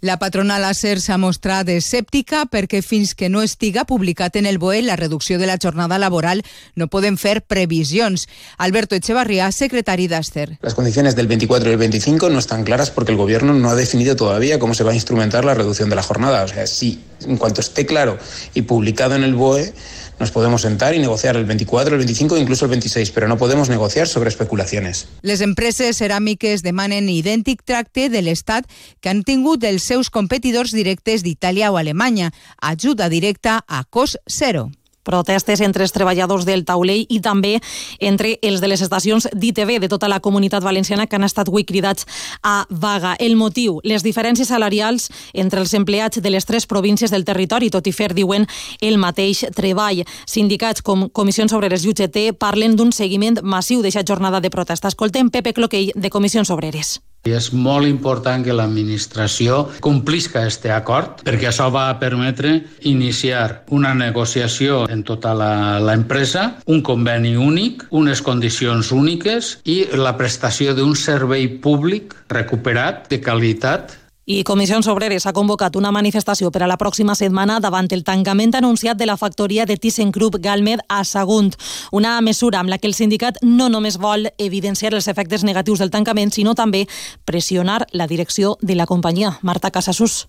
La 0.01 0.19
patronal 0.19 0.65
Acer 0.67 0.99
s'ha 0.99 1.15
mostrat 1.17 1.69
escèptica 1.71 2.43
perquè 2.51 2.81
fins 2.83 3.13
que 3.15 3.29
no 3.31 3.39
estiga 3.41 3.85
publicat 3.87 4.35
en 4.35 4.45
el 4.45 4.59
BOE 4.59 4.81
la 4.83 4.97
reducció 4.99 5.39
de 5.39 5.47
la 5.47 5.55
jornada 5.55 5.97
laboral 5.97 6.43
no 6.75 6.87
poden 6.87 7.17
fer 7.17 7.41
previsions. 7.41 8.27
Alberto 8.57 8.95
Echevarría, 8.95 9.47
secretari 9.51 10.09
d'Acer. 10.11 10.57
Las 10.61 10.75
condiciones 10.75 11.15
del 11.15 11.27
24 11.27 11.69
y 11.69 11.73
el 11.73 11.79
25 11.79 12.29
no 12.29 12.39
están 12.39 12.65
claras 12.65 12.91
porque 12.91 13.13
el 13.13 13.17
gobierno 13.17 13.53
no 13.53 13.69
ha 13.69 13.75
definido 13.75 14.17
todavía 14.17 14.59
cómo 14.59 14.73
se 14.73 14.83
va 14.83 14.91
a 14.91 14.95
instrumentar 14.95 15.45
la 15.45 15.53
reducción 15.53 15.89
de 15.89 15.95
la 15.95 16.03
jornada. 16.03 16.43
O 16.43 16.47
sea, 16.49 16.67
si 16.67 17.01
en 17.25 17.37
cuanto 17.37 17.61
esté 17.61 17.85
claro 17.85 18.19
y 18.53 18.63
publicado 18.63 19.15
en 19.15 19.23
el 19.23 19.33
BOE, 19.33 19.73
nos 20.19 20.31
podemos 20.31 20.61
sentar 20.61 20.95
y 20.95 20.99
negociar 20.99 21.35
el 21.35 21.45
24, 21.45 21.95
el 21.95 21.99
25 21.99 22.37
e 22.37 22.39
incluso 22.39 22.65
el 22.65 22.71
26, 22.71 23.11
pero 23.11 23.27
no 23.27 23.37
podemos 23.37 23.69
negociar 23.69 24.07
sobre 24.07 24.29
especulaciones. 24.29 25.07
Les 25.21 25.41
empreses 25.41 25.99
ceràmiques 26.01 26.63
demanen 26.63 27.09
idèntic 27.09 27.65
tracte 27.65 28.09
de 28.09 28.21
l'Estat 28.21 28.69
que 29.01 29.09
han 29.09 29.23
tingut 29.23 29.63
els 29.63 29.83
seus 29.83 30.09
competidors 30.09 30.71
directes 30.71 31.23
d'Itàlia 31.23 31.71
o 31.71 31.77
Alemanya, 31.77 32.31
ajuda 32.61 33.09
directa 33.09 33.63
a 33.67 33.83
cost 33.83 34.17
zero 34.29 34.71
protestes 35.05 35.61
entre 35.61 35.85
els 35.85 35.93
treballadors 35.95 36.45
del 36.45 36.65
taulell 36.65 37.05
i 37.07 37.21
també 37.23 37.59
entre 37.99 38.35
els 38.41 38.59
de 38.61 38.71
les 38.71 38.81
estacions 38.81 39.29
d'ITV 39.31 39.79
de 39.85 39.89
tota 39.91 40.09
la 40.11 40.19
comunitat 40.19 40.65
valenciana 40.65 41.07
que 41.07 41.15
han 41.15 41.27
estat 41.27 41.47
avui 41.47 41.63
cridats 41.63 42.07
a 42.43 42.65
vaga. 42.69 43.15
El 43.19 43.37
motiu, 43.39 43.79
les 43.83 44.03
diferències 44.03 44.49
salarials 44.51 45.09
entre 45.33 45.61
els 45.61 45.73
empleats 45.73 46.21
de 46.21 46.33
les 46.33 46.45
tres 46.45 46.67
províncies 46.67 47.11
del 47.11 47.25
territori, 47.25 47.69
tot 47.69 47.87
i 47.87 47.93
fer, 47.95 48.11
diuen, 48.13 48.47
el 48.81 48.97
mateix 48.97 49.45
treball. 49.55 50.03
Sindicats 50.25 50.81
com 50.81 51.07
Comissions 51.09 51.53
Obreres 51.53 51.85
i 51.85 51.93
UGT 51.93 52.21
parlen 52.39 52.75
d'un 52.75 52.91
seguiment 52.91 53.39
massiu 53.43 53.81
d'aquesta 53.85 54.05
jornada 54.07 54.41
de 54.41 54.49
protesta. 54.49 54.89
Escoltem 54.91 55.29
Pepe 55.29 55.53
Cloquell, 55.53 55.93
de 55.95 56.09
Comissions 56.09 56.49
Obreres. 56.51 56.99
I 57.25 57.33
és 57.33 57.47
molt 57.57 57.89
important 57.89 58.43
que 58.45 58.53
l'administració 58.53 59.63
complisca 59.81 60.43
aquest 60.43 60.67
acord 60.69 61.23
perquè 61.25 61.49
això 61.49 61.71
va 61.73 61.87
permetre 61.97 62.51
iniciar 62.85 63.63
una 63.73 63.95
negociació 63.97 64.83
en 64.93 65.01
tota 65.07 65.33
l'empresa, 65.33 66.45
un 66.69 66.83
conveni 66.85 67.33
únic, 67.33 67.87
unes 67.89 68.21
condicions 68.21 68.93
úniques 68.93 69.55
i 69.65 69.81
la 69.97 70.13
prestació 70.19 70.77
d'un 70.77 70.93
servei 70.93 71.49
públic 71.65 72.13
recuperat 72.29 73.09
de 73.09 73.23
qualitat 73.25 73.97
i 74.25 74.43
Comissions 74.43 74.87
Obreres 74.89 75.25
ha 75.25 75.33
convocat 75.33 75.75
una 75.77 75.91
manifestació 75.93 76.49
per 76.51 76.63
a 76.65 76.69
la 76.69 76.79
pròxima 76.81 77.15
setmana 77.15 77.59
davant 77.61 77.87
el 77.93 78.03
tancament 78.03 78.55
anunciat 78.57 78.97
de 78.97 79.05
la 79.05 79.17
factoria 79.21 79.65
de 79.65 79.77
ThyssenKrupp 79.77 80.39
Galmed 80.41 80.81
a 80.89 81.03
Sagunt. 81.05 81.53
Una 81.91 82.19
mesura 82.21 82.59
amb 82.59 82.69
la 82.69 82.79
que 82.79 82.87
el 82.87 82.97
sindicat 82.97 83.37
no 83.43 83.69
només 83.69 83.99
vol 84.01 84.25
evidenciar 84.37 84.93
els 84.93 85.07
efectes 85.07 85.43
negatius 85.43 85.79
del 85.79 85.93
tancament, 85.93 86.33
sinó 86.33 86.55
també 86.55 86.87
pressionar 87.25 87.85
la 87.93 88.07
direcció 88.07 88.57
de 88.61 88.75
la 88.75 88.89
companyia. 88.89 89.37
Marta 89.41 89.71
Casasus 89.71 90.25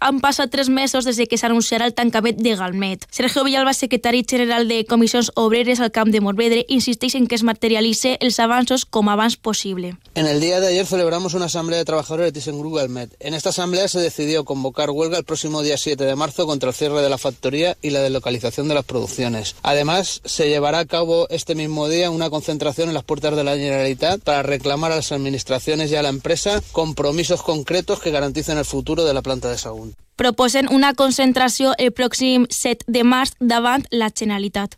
han 0.00 0.20
passat 0.20 0.50
tres 0.50 0.68
mesos 0.68 1.04
des 1.04 1.18
de 1.20 1.26
que 1.28 1.36
s'anunciarà 1.36 1.84
el 1.86 1.94
tancament 1.94 2.40
de 2.40 2.54
Galmet. 2.56 3.04
Sergio 3.12 3.44
Villalba, 3.44 3.74
secretari 3.76 4.24
general 4.28 4.66
de 4.66 4.84
Comissions 4.88 5.30
Obreres 5.36 5.80
al 5.80 5.92
Camp 5.92 6.10
de 6.10 6.22
Morvedre, 6.24 6.64
insisteix 6.68 7.14
en 7.14 7.26
que 7.28 7.36
es 7.36 7.44
materialitze 7.44 8.16
els 8.20 8.40
avanços 8.40 8.86
com 8.86 9.12
abans 9.12 9.36
possible. 9.36 9.94
En 10.14 10.26
el 10.26 10.40
día 10.40 10.60
de 10.60 10.68
ayer 10.68 10.86
celebramos 10.86 11.34
una 11.34 11.46
asamblea 11.46 11.78
de 11.78 11.84
trabajadores 11.84 12.26
de 12.26 12.32
ThyssenKrupp 12.32 12.76
Galmet. 12.76 13.14
En 13.20 13.34
esta 13.34 13.50
asamblea 13.50 13.88
se 13.88 14.00
decidió 14.00 14.44
convocar 14.44 14.90
huelga 14.90 15.18
el 15.18 15.24
próximo 15.24 15.62
día 15.62 15.76
7 15.76 16.02
de 16.02 16.16
marzo 16.16 16.46
contra 16.46 16.70
el 16.70 16.74
cierre 16.74 17.02
de 17.02 17.10
la 17.10 17.18
factoría 17.18 17.76
y 17.82 17.90
la 17.90 18.00
deslocalización 18.00 18.68
de 18.68 18.74
las 18.74 18.84
producciones. 18.84 19.54
Además, 19.62 20.22
se 20.24 20.48
llevará 20.48 20.78
a 20.78 20.86
cabo 20.86 21.28
este 21.28 21.54
mismo 21.54 21.88
día 21.88 22.10
una 22.10 22.30
concentración 22.30 22.88
en 22.88 22.94
las 22.94 23.04
puertas 23.04 23.36
de 23.36 23.44
la 23.44 23.56
Generalitat 23.56 24.22
para 24.22 24.42
reclamar 24.42 24.92
a 24.92 24.96
las 24.96 25.12
administraciones 25.12 25.90
y 25.90 25.96
a 25.96 26.02
la 26.02 26.08
empresa 26.08 26.62
compromisos 26.72 27.42
concretos 27.42 28.00
que 28.00 28.10
garanticen 28.10 28.56
el 28.56 28.64
futuro 28.64 29.04
de 29.04 29.12
la 29.12 29.22
planta 29.22 29.50
de 29.50 29.58
Sagunt 29.58 29.89
proposen 30.20 30.68
una 30.68 30.92
concentració 30.92 31.72
el 31.78 31.94
pròxim 31.96 32.44
7 32.52 32.84
de 32.92 33.04
març 33.08 33.32
davant 33.40 33.86
la 33.90 34.10
Generalitat. 34.12 34.76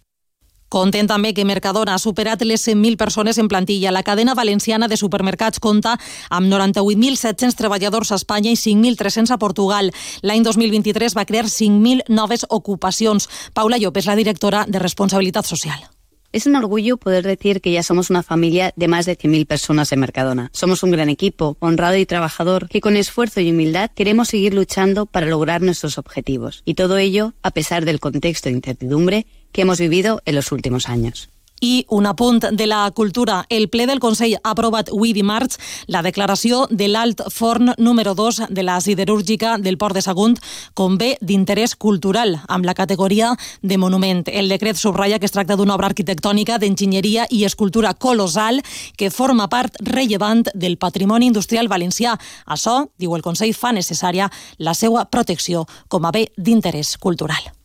Content 0.72 1.08
també 1.10 1.34
que 1.36 1.44
Mercadona 1.44 1.96
ha 1.96 2.00
superat 2.00 2.40
les 2.46 2.62
100.000 2.64 2.96
persones 2.96 3.36
en 3.42 3.48
plantilla. 3.50 3.90
La 3.92 4.04
cadena 4.06 4.32
valenciana 4.38 4.88
de 4.88 4.96
supermercats 4.96 5.60
compta 5.60 5.98
amb 6.30 6.48
98.700 6.48 7.58
treballadors 7.58 8.12
a 8.12 8.20
Espanya 8.22 8.54
i 8.54 8.56
5.300 8.56 9.34
a 9.34 9.40
Portugal. 9.42 9.90
L'any 10.22 10.46
2023 10.46 11.18
va 11.18 11.26
crear 11.28 11.44
5.000 11.44 12.06
noves 12.08 12.46
ocupacions. 12.48 13.28
Paula 13.52 13.82
Llop 13.82 14.00
és 14.00 14.08
la 14.08 14.16
directora 14.16 14.64
de 14.68 14.80
Responsabilitat 14.80 15.44
Social. 15.44 15.91
Es 16.32 16.46
un 16.46 16.56
orgullo 16.56 16.96
poder 16.96 17.26
decir 17.26 17.60
que 17.60 17.72
ya 17.72 17.82
somos 17.82 18.08
una 18.08 18.22
familia 18.22 18.72
de 18.74 18.88
más 18.88 19.04
de 19.04 19.18
100.000 19.18 19.46
personas 19.46 19.92
en 19.92 20.00
Mercadona. 20.00 20.48
Somos 20.54 20.82
un 20.82 20.90
gran 20.90 21.10
equipo, 21.10 21.58
honrado 21.60 21.98
y 21.98 22.06
trabajador, 22.06 22.70
que 22.70 22.80
con 22.80 22.96
esfuerzo 22.96 23.40
y 23.40 23.50
humildad 23.50 23.90
queremos 23.94 24.28
seguir 24.28 24.54
luchando 24.54 25.04
para 25.04 25.26
lograr 25.26 25.60
nuestros 25.60 25.98
objetivos. 25.98 26.62
Y 26.64 26.72
todo 26.72 26.96
ello 26.96 27.34
a 27.42 27.50
pesar 27.50 27.84
del 27.84 28.00
contexto 28.00 28.48
de 28.48 28.54
incertidumbre 28.54 29.26
que 29.52 29.60
hemos 29.60 29.78
vivido 29.78 30.22
en 30.24 30.36
los 30.36 30.52
últimos 30.52 30.88
años. 30.88 31.28
I 31.62 31.86
un 31.94 32.06
apunt 32.10 32.42
de 32.50 32.66
la 32.66 32.90
cultura. 32.90 33.44
El 33.48 33.68
ple 33.70 33.86
del 33.86 34.00
Consell 34.02 34.34
ha 34.34 34.50
aprovat 34.50 34.88
avui 34.90 35.12
dimarts 35.14 35.60
la 35.86 36.02
declaració 36.02 36.64
de 36.70 36.88
l'alt 36.90 37.22
forn 37.30 37.70
número 37.78 38.16
2 38.18 38.48
de 38.50 38.64
la 38.66 38.80
siderúrgica 38.82 39.54
del 39.62 39.78
Port 39.78 39.94
de 39.94 40.02
Sagunt 40.02 40.40
com 40.74 40.98
bé 40.98 41.12
d'interès 41.22 41.76
cultural, 41.76 42.40
amb 42.48 42.66
la 42.66 42.74
categoria 42.74 43.30
de 43.62 43.78
monument. 43.78 44.26
El 44.26 44.50
decret 44.50 44.76
subratlla 44.76 45.20
que 45.22 45.30
es 45.30 45.36
tracta 45.38 45.54
d'una 45.54 45.78
obra 45.78 45.92
arquitectònica 45.92 46.58
d'enginyeria 46.58 47.28
i 47.30 47.44
escultura 47.46 47.94
colossal 47.94 48.58
que 48.98 49.14
forma 49.14 49.46
part 49.46 49.78
rellevant 49.86 50.48
del 50.54 50.78
patrimoni 50.82 51.30
industrial 51.30 51.70
valencià. 51.70 52.18
Això, 52.46 52.88
diu 52.98 53.14
el 53.14 53.22
Consell, 53.22 53.54
fa 53.54 53.70
necessària 53.70 54.30
la 54.58 54.74
seva 54.74 55.06
protecció 55.06 55.68
com 55.86 56.04
a 56.04 56.10
bé 56.10 56.32
d'interès 56.36 56.96
cultural. 56.98 57.61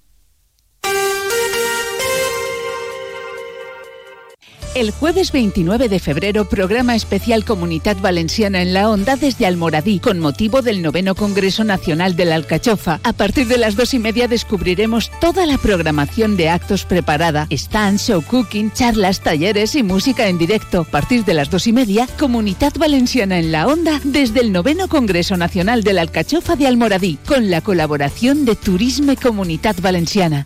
El 4.78 4.92
jueves 4.92 5.32
29 5.32 5.90
de 5.90 6.00
febrero, 6.00 6.46
programa 6.48 6.96
especial 6.96 7.44
Comunidad 7.44 7.98
Valenciana 7.98 8.62
en 8.62 8.76
la 8.76 8.92
Onda 8.92 9.16
desde 9.16 9.48
Almoradí, 9.48 10.00
con 10.00 10.20
motivo 10.20 10.62
del 10.62 10.84
noveno 10.84 11.16
Congreso 11.16 11.64
Nacional 11.64 12.16
de 12.16 12.26
la 12.26 12.36
Alcachofa. 12.36 13.00
A 13.02 13.14
partir 13.14 13.48
de 13.48 13.58
las 13.58 13.76
dos 13.76 13.96
y 13.96 14.00
media 14.00 14.28
descubriremos 14.28 15.10
toda 15.20 15.48
la 15.48 15.58
programación 15.58 16.38
de 16.38 16.50
actos 16.50 16.86
preparada, 16.86 17.48
stands, 17.52 18.04
show 18.04 18.22
cooking, 18.22 18.70
charlas, 18.70 19.22
talleres 19.22 19.74
y 19.74 19.82
música 19.82 20.28
en 20.28 20.38
directo. 20.38 20.82
A 20.82 20.92
partir 20.92 21.26
de 21.26 21.34
las 21.34 21.50
dos 21.50 21.66
y 21.66 21.74
media, 21.74 22.08
Comunidad 22.20 22.74
Valenciana 22.78 23.40
en 23.40 23.52
la 23.52 23.66
Onda 23.66 24.00
desde 24.04 24.42
el 24.42 24.52
noveno 24.52 24.88
Congreso 24.88 25.38
Nacional 25.38 25.84
de 25.84 25.94
la 25.94 26.02
Alcachofa 26.02 26.56
de 26.56 26.68
Almoradí, 26.68 27.18
con 27.26 27.50
la 27.50 27.62
colaboración 27.62 28.46
de 28.46 28.56
Turisme 28.56 29.18
Comunidad 29.18 29.76
Valenciana. 29.82 30.46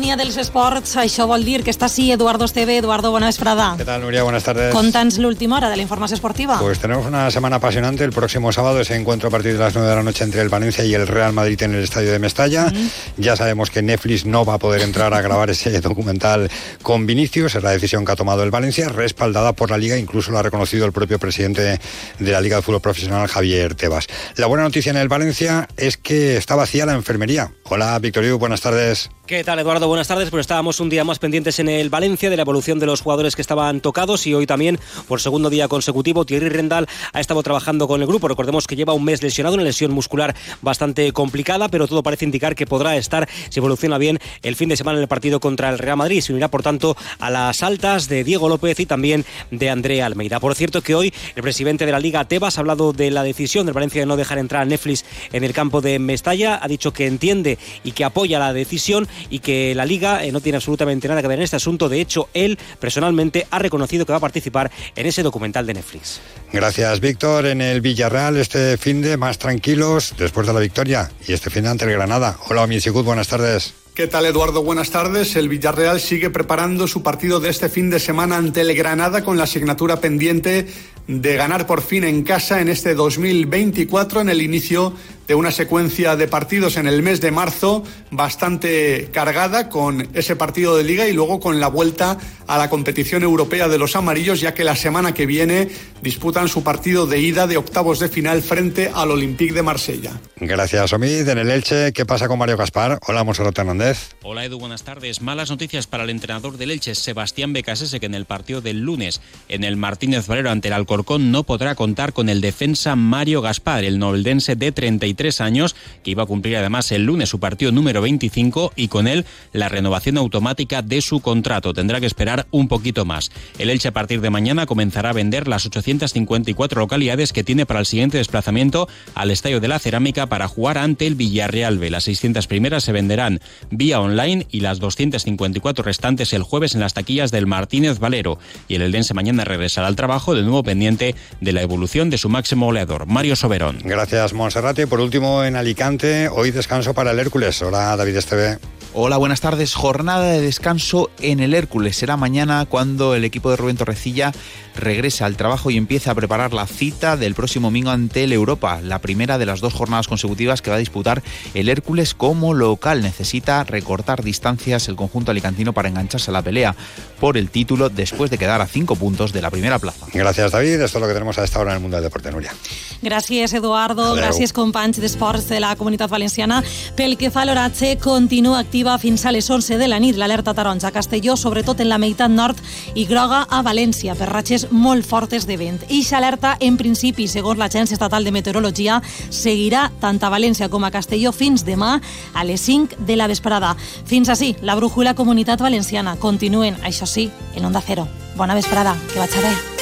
Sintonia 0.00 0.16
dels 0.16 0.38
esports, 0.40 0.94
això 0.96 1.26
vol 1.28 1.42
dir 1.44 1.58
que 1.60 1.68
està 1.68 1.84
sí 1.92 2.06
Eduardo 2.08 2.46
Esteve. 2.48 2.78
Eduardo, 2.80 3.10
bona 3.12 3.26
vesprada. 3.28 3.74
¿Qué 3.76 3.84
tal, 3.84 4.00
Nuria? 4.00 4.22
Buenas 4.22 4.44
tardes. 4.44 4.72
Conta'ns 4.72 5.18
l'última 5.20 5.58
hora 5.58 5.68
de 5.68 5.76
la 5.76 5.82
información 5.82 6.16
esportiva. 6.16 6.58
Pues 6.58 6.78
tenemos 6.78 7.04
una 7.04 7.30
semana 7.30 7.56
apasionante. 7.56 8.02
El 8.02 8.12
próximo 8.12 8.50
sábado 8.50 8.80
ese 8.80 8.96
encuentro 8.96 9.28
a 9.28 9.30
partir 9.30 9.52
de 9.52 9.58
las 9.58 9.74
9 9.74 9.86
de 9.86 9.96
la 9.96 10.02
noche 10.02 10.24
entre 10.24 10.40
el 10.40 10.48
Valencia 10.48 10.86
y 10.86 10.94
el 10.94 11.06
Real 11.06 11.34
Madrid 11.34 11.62
en 11.64 11.74
el 11.74 11.84
estadio 11.84 12.12
de 12.12 12.18
Mestalla. 12.18 12.68
-huh. 12.68 12.90
Ya 13.18 13.36
sabemos 13.36 13.68
que 13.68 13.82
Netflix 13.82 14.24
no 14.24 14.46
va 14.46 14.54
a 14.54 14.58
poder 14.58 14.80
entrar 14.80 15.12
a 15.12 15.20
grabar 15.20 15.50
ese 15.50 15.80
documental 15.88 16.50
con 16.80 17.04
Vinicius. 17.04 17.56
Es 17.56 17.62
la 17.62 17.72
decisión 17.72 18.06
que 18.06 18.12
ha 18.12 18.16
tomado 18.16 18.42
el 18.42 18.50
Valencia, 18.50 18.88
respaldada 18.88 19.52
por 19.52 19.70
la 19.70 19.76
Liga. 19.76 19.98
Incluso 19.98 20.30
lo 20.30 20.38
ha 20.38 20.42
reconocido 20.42 20.86
el 20.86 20.92
propio 20.92 21.18
presidente 21.18 21.78
de 22.18 22.32
la 22.32 22.40
Liga 22.40 22.56
de 22.56 22.62
Fútbol 22.62 22.80
Profesional, 22.80 23.28
Javier 23.28 23.74
Tebas. 23.74 24.06
La 24.36 24.46
buena 24.46 24.64
noticia 24.64 24.88
en 24.88 24.96
el 24.96 25.08
Valencia 25.08 25.68
es 25.76 25.98
que 25.98 26.38
está 26.38 26.54
vacía 26.54 26.86
la 26.86 26.94
enfermería. 26.94 27.52
Hola, 27.64 27.98
Victorio, 27.98 28.38
buenas 28.38 28.62
tardes. 28.62 29.10
¿Qué 29.30 29.44
tal, 29.44 29.60
Eduardo? 29.60 29.86
Buenas 29.86 30.08
tardes. 30.08 30.28
Pues 30.28 30.40
estábamos 30.40 30.80
un 30.80 30.88
día 30.88 31.04
más 31.04 31.20
pendientes 31.20 31.60
en 31.60 31.68
el 31.68 31.88
Valencia 31.88 32.28
de 32.30 32.34
la 32.34 32.42
evolución 32.42 32.80
de 32.80 32.86
los 32.86 33.00
jugadores 33.00 33.36
que 33.36 33.42
estaban 33.42 33.80
tocados 33.80 34.26
y 34.26 34.34
hoy 34.34 34.44
también, 34.44 34.80
por 35.06 35.20
segundo 35.20 35.50
día 35.50 35.68
consecutivo, 35.68 36.24
Thierry 36.24 36.48
Rendal 36.48 36.88
ha 37.12 37.20
estado 37.20 37.40
trabajando 37.44 37.86
con 37.86 38.00
el 38.00 38.08
grupo. 38.08 38.26
Recordemos 38.26 38.66
que 38.66 38.74
lleva 38.74 38.92
un 38.92 39.04
mes 39.04 39.22
lesionado, 39.22 39.54
una 39.54 39.62
lesión 39.62 39.92
muscular 39.92 40.34
bastante 40.62 41.12
complicada, 41.12 41.68
pero 41.68 41.86
todo 41.86 42.02
parece 42.02 42.24
indicar 42.24 42.56
que 42.56 42.66
podrá 42.66 42.96
estar, 42.96 43.28
si 43.50 43.60
evoluciona 43.60 43.98
bien, 43.98 44.18
el 44.42 44.56
fin 44.56 44.68
de 44.68 44.76
semana 44.76 44.98
en 44.98 45.02
el 45.02 45.08
partido 45.08 45.38
contra 45.38 45.70
el 45.70 45.78
Real 45.78 45.96
Madrid. 45.96 46.22
Se 46.22 46.32
unirá, 46.32 46.48
por 46.48 46.64
tanto, 46.64 46.96
a 47.20 47.30
las 47.30 47.62
altas 47.62 48.08
de 48.08 48.24
Diego 48.24 48.48
López 48.48 48.80
y 48.80 48.86
también 48.86 49.24
de 49.52 49.70
Andrea 49.70 50.06
Almeida. 50.06 50.40
Por 50.40 50.56
cierto, 50.56 50.82
que 50.82 50.96
hoy 50.96 51.14
el 51.36 51.42
presidente 51.44 51.86
de 51.86 51.92
la 51.92 52.00
Liga, 52.00 52.24
Tebas, 52.24 52.58
ha 52.58 52.62
hablado 52.62 52.92
de 52.92 53.12
la 53.12 53.22
decisión 53.22 53.64
del 53.64 53.74
Valencia 53.74 54.00
de 54.00 54.06
no 54.06 54.16
dejar 54.16 54.38
entrar 54.38 54.62
a 54.62 54.64
Netflix 54.64 55.04
en 55.32 55.44
el 55.44 55.52
campo 55.52 55.80
de 55.80 56.00
Mestalla. 56.00 56.58
Ha 56.60 56.66
dicho 56.66 56.92
que 56.92 57.06
entiende 57.06 57.58
y 57.84 57.92
que 57.92 58.02
apoya 58.02 58.40
la 58.40 58.52
decisión 58.52 59.06
y 59.28 59.40
que 59.40 59.74
la 59.74 59.84
Liga 59.84 60.24
eh, 60.24 60.32
no 60.32 60.40
tiene 60.40 60.56
absolutamente 60.56 61.08
nada 61.08 61.22
que 61.22 61.28
ver 61.28 61.38
en 61.38 61.44
este 61.44 61.56
asunto. 61.56 61.88
De 61.88 62.00
hecho, 62.00 62.28
él 62.34 62.58
personalmente 62.78 63.46
ha 63.50 63.58
reconocido 63.58 64.06
que 64.06 64.12
va 64.12 64.18
a 64.18 64.20
participar 64.20 64.70
en 64.96 65.06
ese 65.06 65.22
documental 65.22 65.66
de 65.66 65.74
Netflix. 65.74 66.20
Gracias, 66.52 67.00
Víctor. 67.00 67.46
En 67.46 67.60
el 67.60 67.80
Villarreal 67.80 68.36
este 68.36 68.76
fin 68.76 69.02
de 69.02 69.16
más 69.16 69.38
tranquilos 69.38 70.14
después 70.18 70.46
de 70.46 70.52
la 70.52 70.60
victoria 70.60 71.10
y 71.26 71.32
este 71.32 71.50
fin 71.50 71.64
de 71.64 71.70
ante 71.70 71.84
el 71.84 71.92
Granada. 71.92 72.36
Hola, 72.48 72.66
Misicut, 72.66 73.04
buenas 73.04 73.28
tardes. 73.28 73.74
¿Qué 73.94 74.06
tal 74.06 74.24
Eduardo? 74.24 74.62
Buenas 74.62 74.90
tardes. 74.90 75.36
El 75.36 75.48
Villarreal 75.48 76.00
sigue 76.00 76.30
preparando 76.30 76.86
su 76.86 77.02
partido 77.02 77.40
de 77.40 77.50
este 77.50 77.68
fin 77.68 77.90
de 77.90 77.98
semana 77.98 78.36
ante 78.36 78.62
el 78.62 78.74
Granada 78.74 79.24
con 79.24 79.36
la 79.36 79.44
asignatura 79.44 80.00
pendiente 80.00 80.68
de 81.06 81.36
ganar 81.36 81.66
por 81.66 81.82
fin 81.82 82.04
en 82.04 82.22
casa 82.22 82.60
en 82.60 82.68
este 82.68 82.94
2024 82.94 84.20
en 84.20 84.28
el 84.28 84.42
inicio 84.42 84.94
de 85.30 85.36
una 85.36 85.52
secuencia 85.52 86.16
de 86.16 86.26
partidos 86.26 86.76
en 86.76 86.88
el 86.88 87.02
mes 87.02 87.20
de 87.20 87.30
marzo 87.30 87.84
bastante 88.10 89.10
cargada 89.12 89.68
con 89.68 90.08
ese 90.12 90.34
partido 90.34 90.76
de 90.76 90.82
liga 90.82 91.06
y 91.06 91.12
luego 91.12 91.38
con 91.38 91.60
la 91.60 91.68
vuelta 91.68 92.18
a 92.48 92.58
la 92.58 92.68
competición 92.68 93.22
europea 93.22 93.68
de 93.68 93.78
los 93.78 93.94
amarillos 93.94 94.40
ya 94.40 94.54
que 94.54 94.64
la 94.64 94.74
semana 94.74 95.14
que 95.14 95.26
viene 95.26 95.68
disputan 96.02 96.48
su 96.48 96.64
partido 96.64 97.06
de 97.06 97.20
ida 97.20 97.46
de 97.46 97.58
octavos 97.58 98.00
de 98.00 98.08
final 98.08 98.42
frente 98.42 98.90
al 98.92 99.12
Olympique 99.12 99.54
de 99.54 99.62
Marsella. 99.62 100.20
Gracias 100.34 100.92
Omid. 100.92 101.28
En 101.28 101.38
el 101.38 101.48
Elche, 101.48 101.92
¿qué 101.92 102.04
pasa 102.04 102.26
con 102.26 102.36
Mario 102.36 102.56
Gaspar? 102.56 102.98
Hola 103.06 103.22
Monserrat 103.22 103.56
Hernández. 103.56 104.16
Hola 104.22 104.44
Edu, 104.44 104.58
buenas 104.58 104.82
tardes. 104.82 105.20
Malas 105.22 105.48
noticias 105.48 105.86
para 105.86 106.02
el 106.02 106.10
entrenador 106.10 106.56
del 106.56 106.72
Elche, 106.72 106.96
Sebastián 106.96 107.52
Becasese, 107.52 108.00
que 108.00 108.06
en 108.06 108.16
el 108.16 108.24
partido 108.24 108.60
del 108.62 108.80
lunes 108.80 109.20
en 109.48 109.62
el 109.62 109.76
Martínez 109.76 110.26
Valero 110.26 110.50
ante 110.50 110.66
el 110.66 110.74
Alcorcón 110.90 111.30
no 111.30 111.44
podrá 111.44 111.76
contar 111.76 112.12
con 112.12 112.28
el 112.28 112.40
defensa 112.40 112.96
Mario 112.96 113.42
Gaspar, 113.42 113.84
el 113.84 114.00
noveldense 114.00 114.56
de 114.56 114.72
33 114.72 115.40
años, 115.40 115.76
que 116.02 116.10
iba 116.10 116.24
a 116.24 116.26
cumplir 116.26 116.56
además 116.56 116.90
el 116.90 117.04
lunes 117.04 117.28
su 117.28 117.38
partido 117.38 117.70
número 117.70 118.02
25 118.02 118.72
y 118.74 118.88
con 118.88 119.06
él 119.06 119.24
la 119.52 119.68
renovación 119.68 120.18
automática 120.18 120.82
de 120.82 121.00
su 121.00 121.20
contrato. 121.20 121.72
Tendrá 121.74 122.00
que 122.00 122.06
esperar 122.06 122.48
un 122.50 122.66
poquito 122.66 123.04
más. 123.04 123.30
El 123.56 123.70
Elche 123.70 123.86
a 123.86 123.92
partir 123.92 124.20
de 124.20 124.30
mañana 124.30 124.66
comenzará 124.66 125.10
a 125.10 125.12
vender 125.12 125.46
las 125.46 125.64
854 125.64 126.80
localidades 126.80 127.32
que 127.32 127.44
tiene 127.44 127.66
para 127.66 127.78
el 127.78 127.86
siguiente 127.86 128.18
desplazamiento 128.18 128.88
al 129.14 129.30
Estadio 129.30 129.60
de 129.60 129.68
la 129.68 129.78
Cerámica 129.78 130.26
para 130.26 130.48
jugar 130.48 130.76
ante 130.76 131.06
el 131.06 131.14
Villarreal 131.14 131.78
B. 131.78 131.90
Las 131.90 132.02
600 132.02 132.48
primeras 132.48 132.82
se 132.82 132.90
venderán 132.90 133.38
vía 133.70 134.00
online 134.00 134.48
y 134.50 134.58
las 134.58 134.80
254 134.80 135.84
restantes 135.84 136.32
el 136.32 136.42
jueves 136.42 136.74
en 136.74 136.80
las 136.80 136.94
taquillas 136.94 137.30
del 137.30 137.46
Martínez 137.46 138.00
Valero. 138.00 138.40
Y 138.66 138.74
el 138.74 138.82
Eldense 138.82 139.14
mañana 139.14 139.44
regresará 139.44 139.86
al 139.86 139.94
trabajo 139.94 140.34
de 140.34 140.42
nuevo 140.42 140.64
pendiente 140.64 140.79
de 140.80 141.52
la 141.52 141.62
evolución 141.62 142.08
de 142.10 142.18
su 142.18 142.28
máximo 142.28 142.66
goleador, 142.66 143.06
Mario 143.06 143.36
Soberón. 143.36 143.78
Gracias, 143.84 144.32
Monserrate. 144.32 144.86
Por 144.86 145.00
último, 145.00 145.44
en 145.44 145.56
Alicante, 145.56 146.28
hoy 146.28 146.50
descanso 146.50 146.94
para 146.94 147.10
el 147.10 147.18
Hércules. 147.18 147.60
Hola, 147.62 147.94
David 147.96 148.16
Esteve. 148.16 148.58
Hola, 148.92 149.18
buenas 149.18 149.40
tardes. 149.40 149.74
Jornada 149.74 150.24
de 150.24 150.40
descanso 150.40 151.10
en 151.20 151.38
el 151.38 151.54
Hércules. 151.54 151.96
Será 151.96 152.16
mañana 152.16 152.66
cuando 152.68 153.14
el 153.14 153.24
equipo 153.24 153.48
de 153.48 153.56
Rubén 153.56 153.76
Torrecilla 153.76 154.32
regresa 154.74 155.26
al 155.26 155.36
trabajo 155.36 155.70
y 155.70 155.76
empieza 155.76 156.10
a 156.10 156.14
preparar 156.16 156.52
la 156.52 156.66
cita 156.66 157.16
del 157.16 157.36
próximo 157.36 157.68
domingo 157.68 157.90
ante 157.90 158.24
el 158.24 158.32
Europa, 158.32 158.80
la 158.82 158.98
primera 158.98 159.38
de 159.38 159.46
las 159.46 159.60
dos 159.60 159.74
jornadas 159.74 160.08
consecutivas 160.08 160.60
que 160.60 160.70
va 160.70 160.76
a 160.76 160.80
disputar 160.80 161.22
el 161.54 161.68
Hércules 161.68 162.14
como 162.14 162.52
local. 162.52 163.00
Necesita 163.00 163.62
recortar 163.62 164.24
distancias 164.24 164.88
el 164.88 164.96
conjunto 164.96 165.30
alicantino 165.30 165.72
para 165.72 165.88
engancharse 165.88 166.32
a 166.32 166.34
la 166.34 166.42
pelea 166.42 166.74
por 167.20 167.36
el 167.36 167.48
título 167.48 167.90
después 167.90 168.28
de 168.28 168.38
quedar 168.38 168.60
a 168.60 168.66
cinco 168.66 168.96
puntos 168.96 169.32
de 169.32 169.40
la 169.40 169.50
primera 169.50 169.78
plaza. 169.78 170.06
Gracias, 170.12 170.50
David. 170.50 170.80
Esto 170.80 170.98
es 170.98 171.02
lo 171.02 171.06
que 171.06 171.14
tenemos 171.14 171.38
a 171.38 171.44
esta 171.44 171.60
hora 171.60 171.70
en 171.70 171.76
el 171.76 171.82
mundo 171.82 171.96
del 171.96 172.04
deporte, 172.04 172.32
Nuria. 172.32 172.52
Gràcies, 173.02 173.54
Eduardo. 173.56 174.12
Adeu. 174.12 174.18
Gràcies, 174.20 174.52
companys 174.52 175.00
d'esports 175.00 175.46
de 175.48 175.60
la 175.60 175.72
Comunitat 175.76 176.10
Valenciana. 176.10 176.60
Pel 176.96 177.16
que 177.16 177.30
fa 177.32 177.42
a 177.42 177.48
l'oratge, 177.48 177.94
continua 177.98 178.58
activa 178.60 178.98
fins 179.00 179.24
a 179.24 179.32
les 179.32 179.48
11 179.48 179.78
de 179.80 179.88
la 179.88 179.98
nit 180.00 180.18
l'alerta 180.20 180.52
taronja 180.54 180.88
a 180.88 180.92
Castelló, 180.92 181.36
sobretot 181.36 181.80
en 181.80 181.88
la 181.88 181.98
meitat 181.98 182.30
nord, 182.30 182.60
i 182.94 183.06
groga 183.08 183.46
a 183.48 183.62
València, 183.64 184.14
per 184.18 184.28
ratxes 184.28 184.68
molt 184.70 185.08
fortes 185.08 185.48
de 185.48 185.56
vent. 185.56 185.80
Ixa 185.88 186.18
alerta, 186.18 186.56
en 186.60 186.76
principi, 186.76 187.26
segons 187.28 187.58
l'Agència 187.58 187.96
Estatal 187.96 188.24
de 188.24 188.36
Meteorologia, 188.36 189.00
seguirà 189.30 189.88
tant 190.00 190.20
a 190.20 190.32
València 190.32 190.68
com 190.68 190.84
a 190.84 190.92
Castelló 190.92 191.32
fins 191.32 191.64
demà 191.64 191.96
a 192.34 192.44
les 192.44 192.60
5 192.68 193.00
de 193.08 193.16
la 193.16 193.28
vesprada. 193.32 193.76
Fins 194.04 194.28
així, 194.28 194.54
la 194.60 194.76
brújula 194.76 195.14
Comunitat 195.14 195.60
Valenciana. 195.60 196.16
Continuen, 196.20 196.76
això 196.84 197.08
sí, 197.08 197.30
en 197.56 197.64
Onda 197.64 197.80
Cero. 197.80 198.08
Bona 198.36 198.54
vesprada, 198.54 198.96
que 199.12 199.18
vaig 199.18 199.36
a 199.40 199.48
bé. 199.48 199.79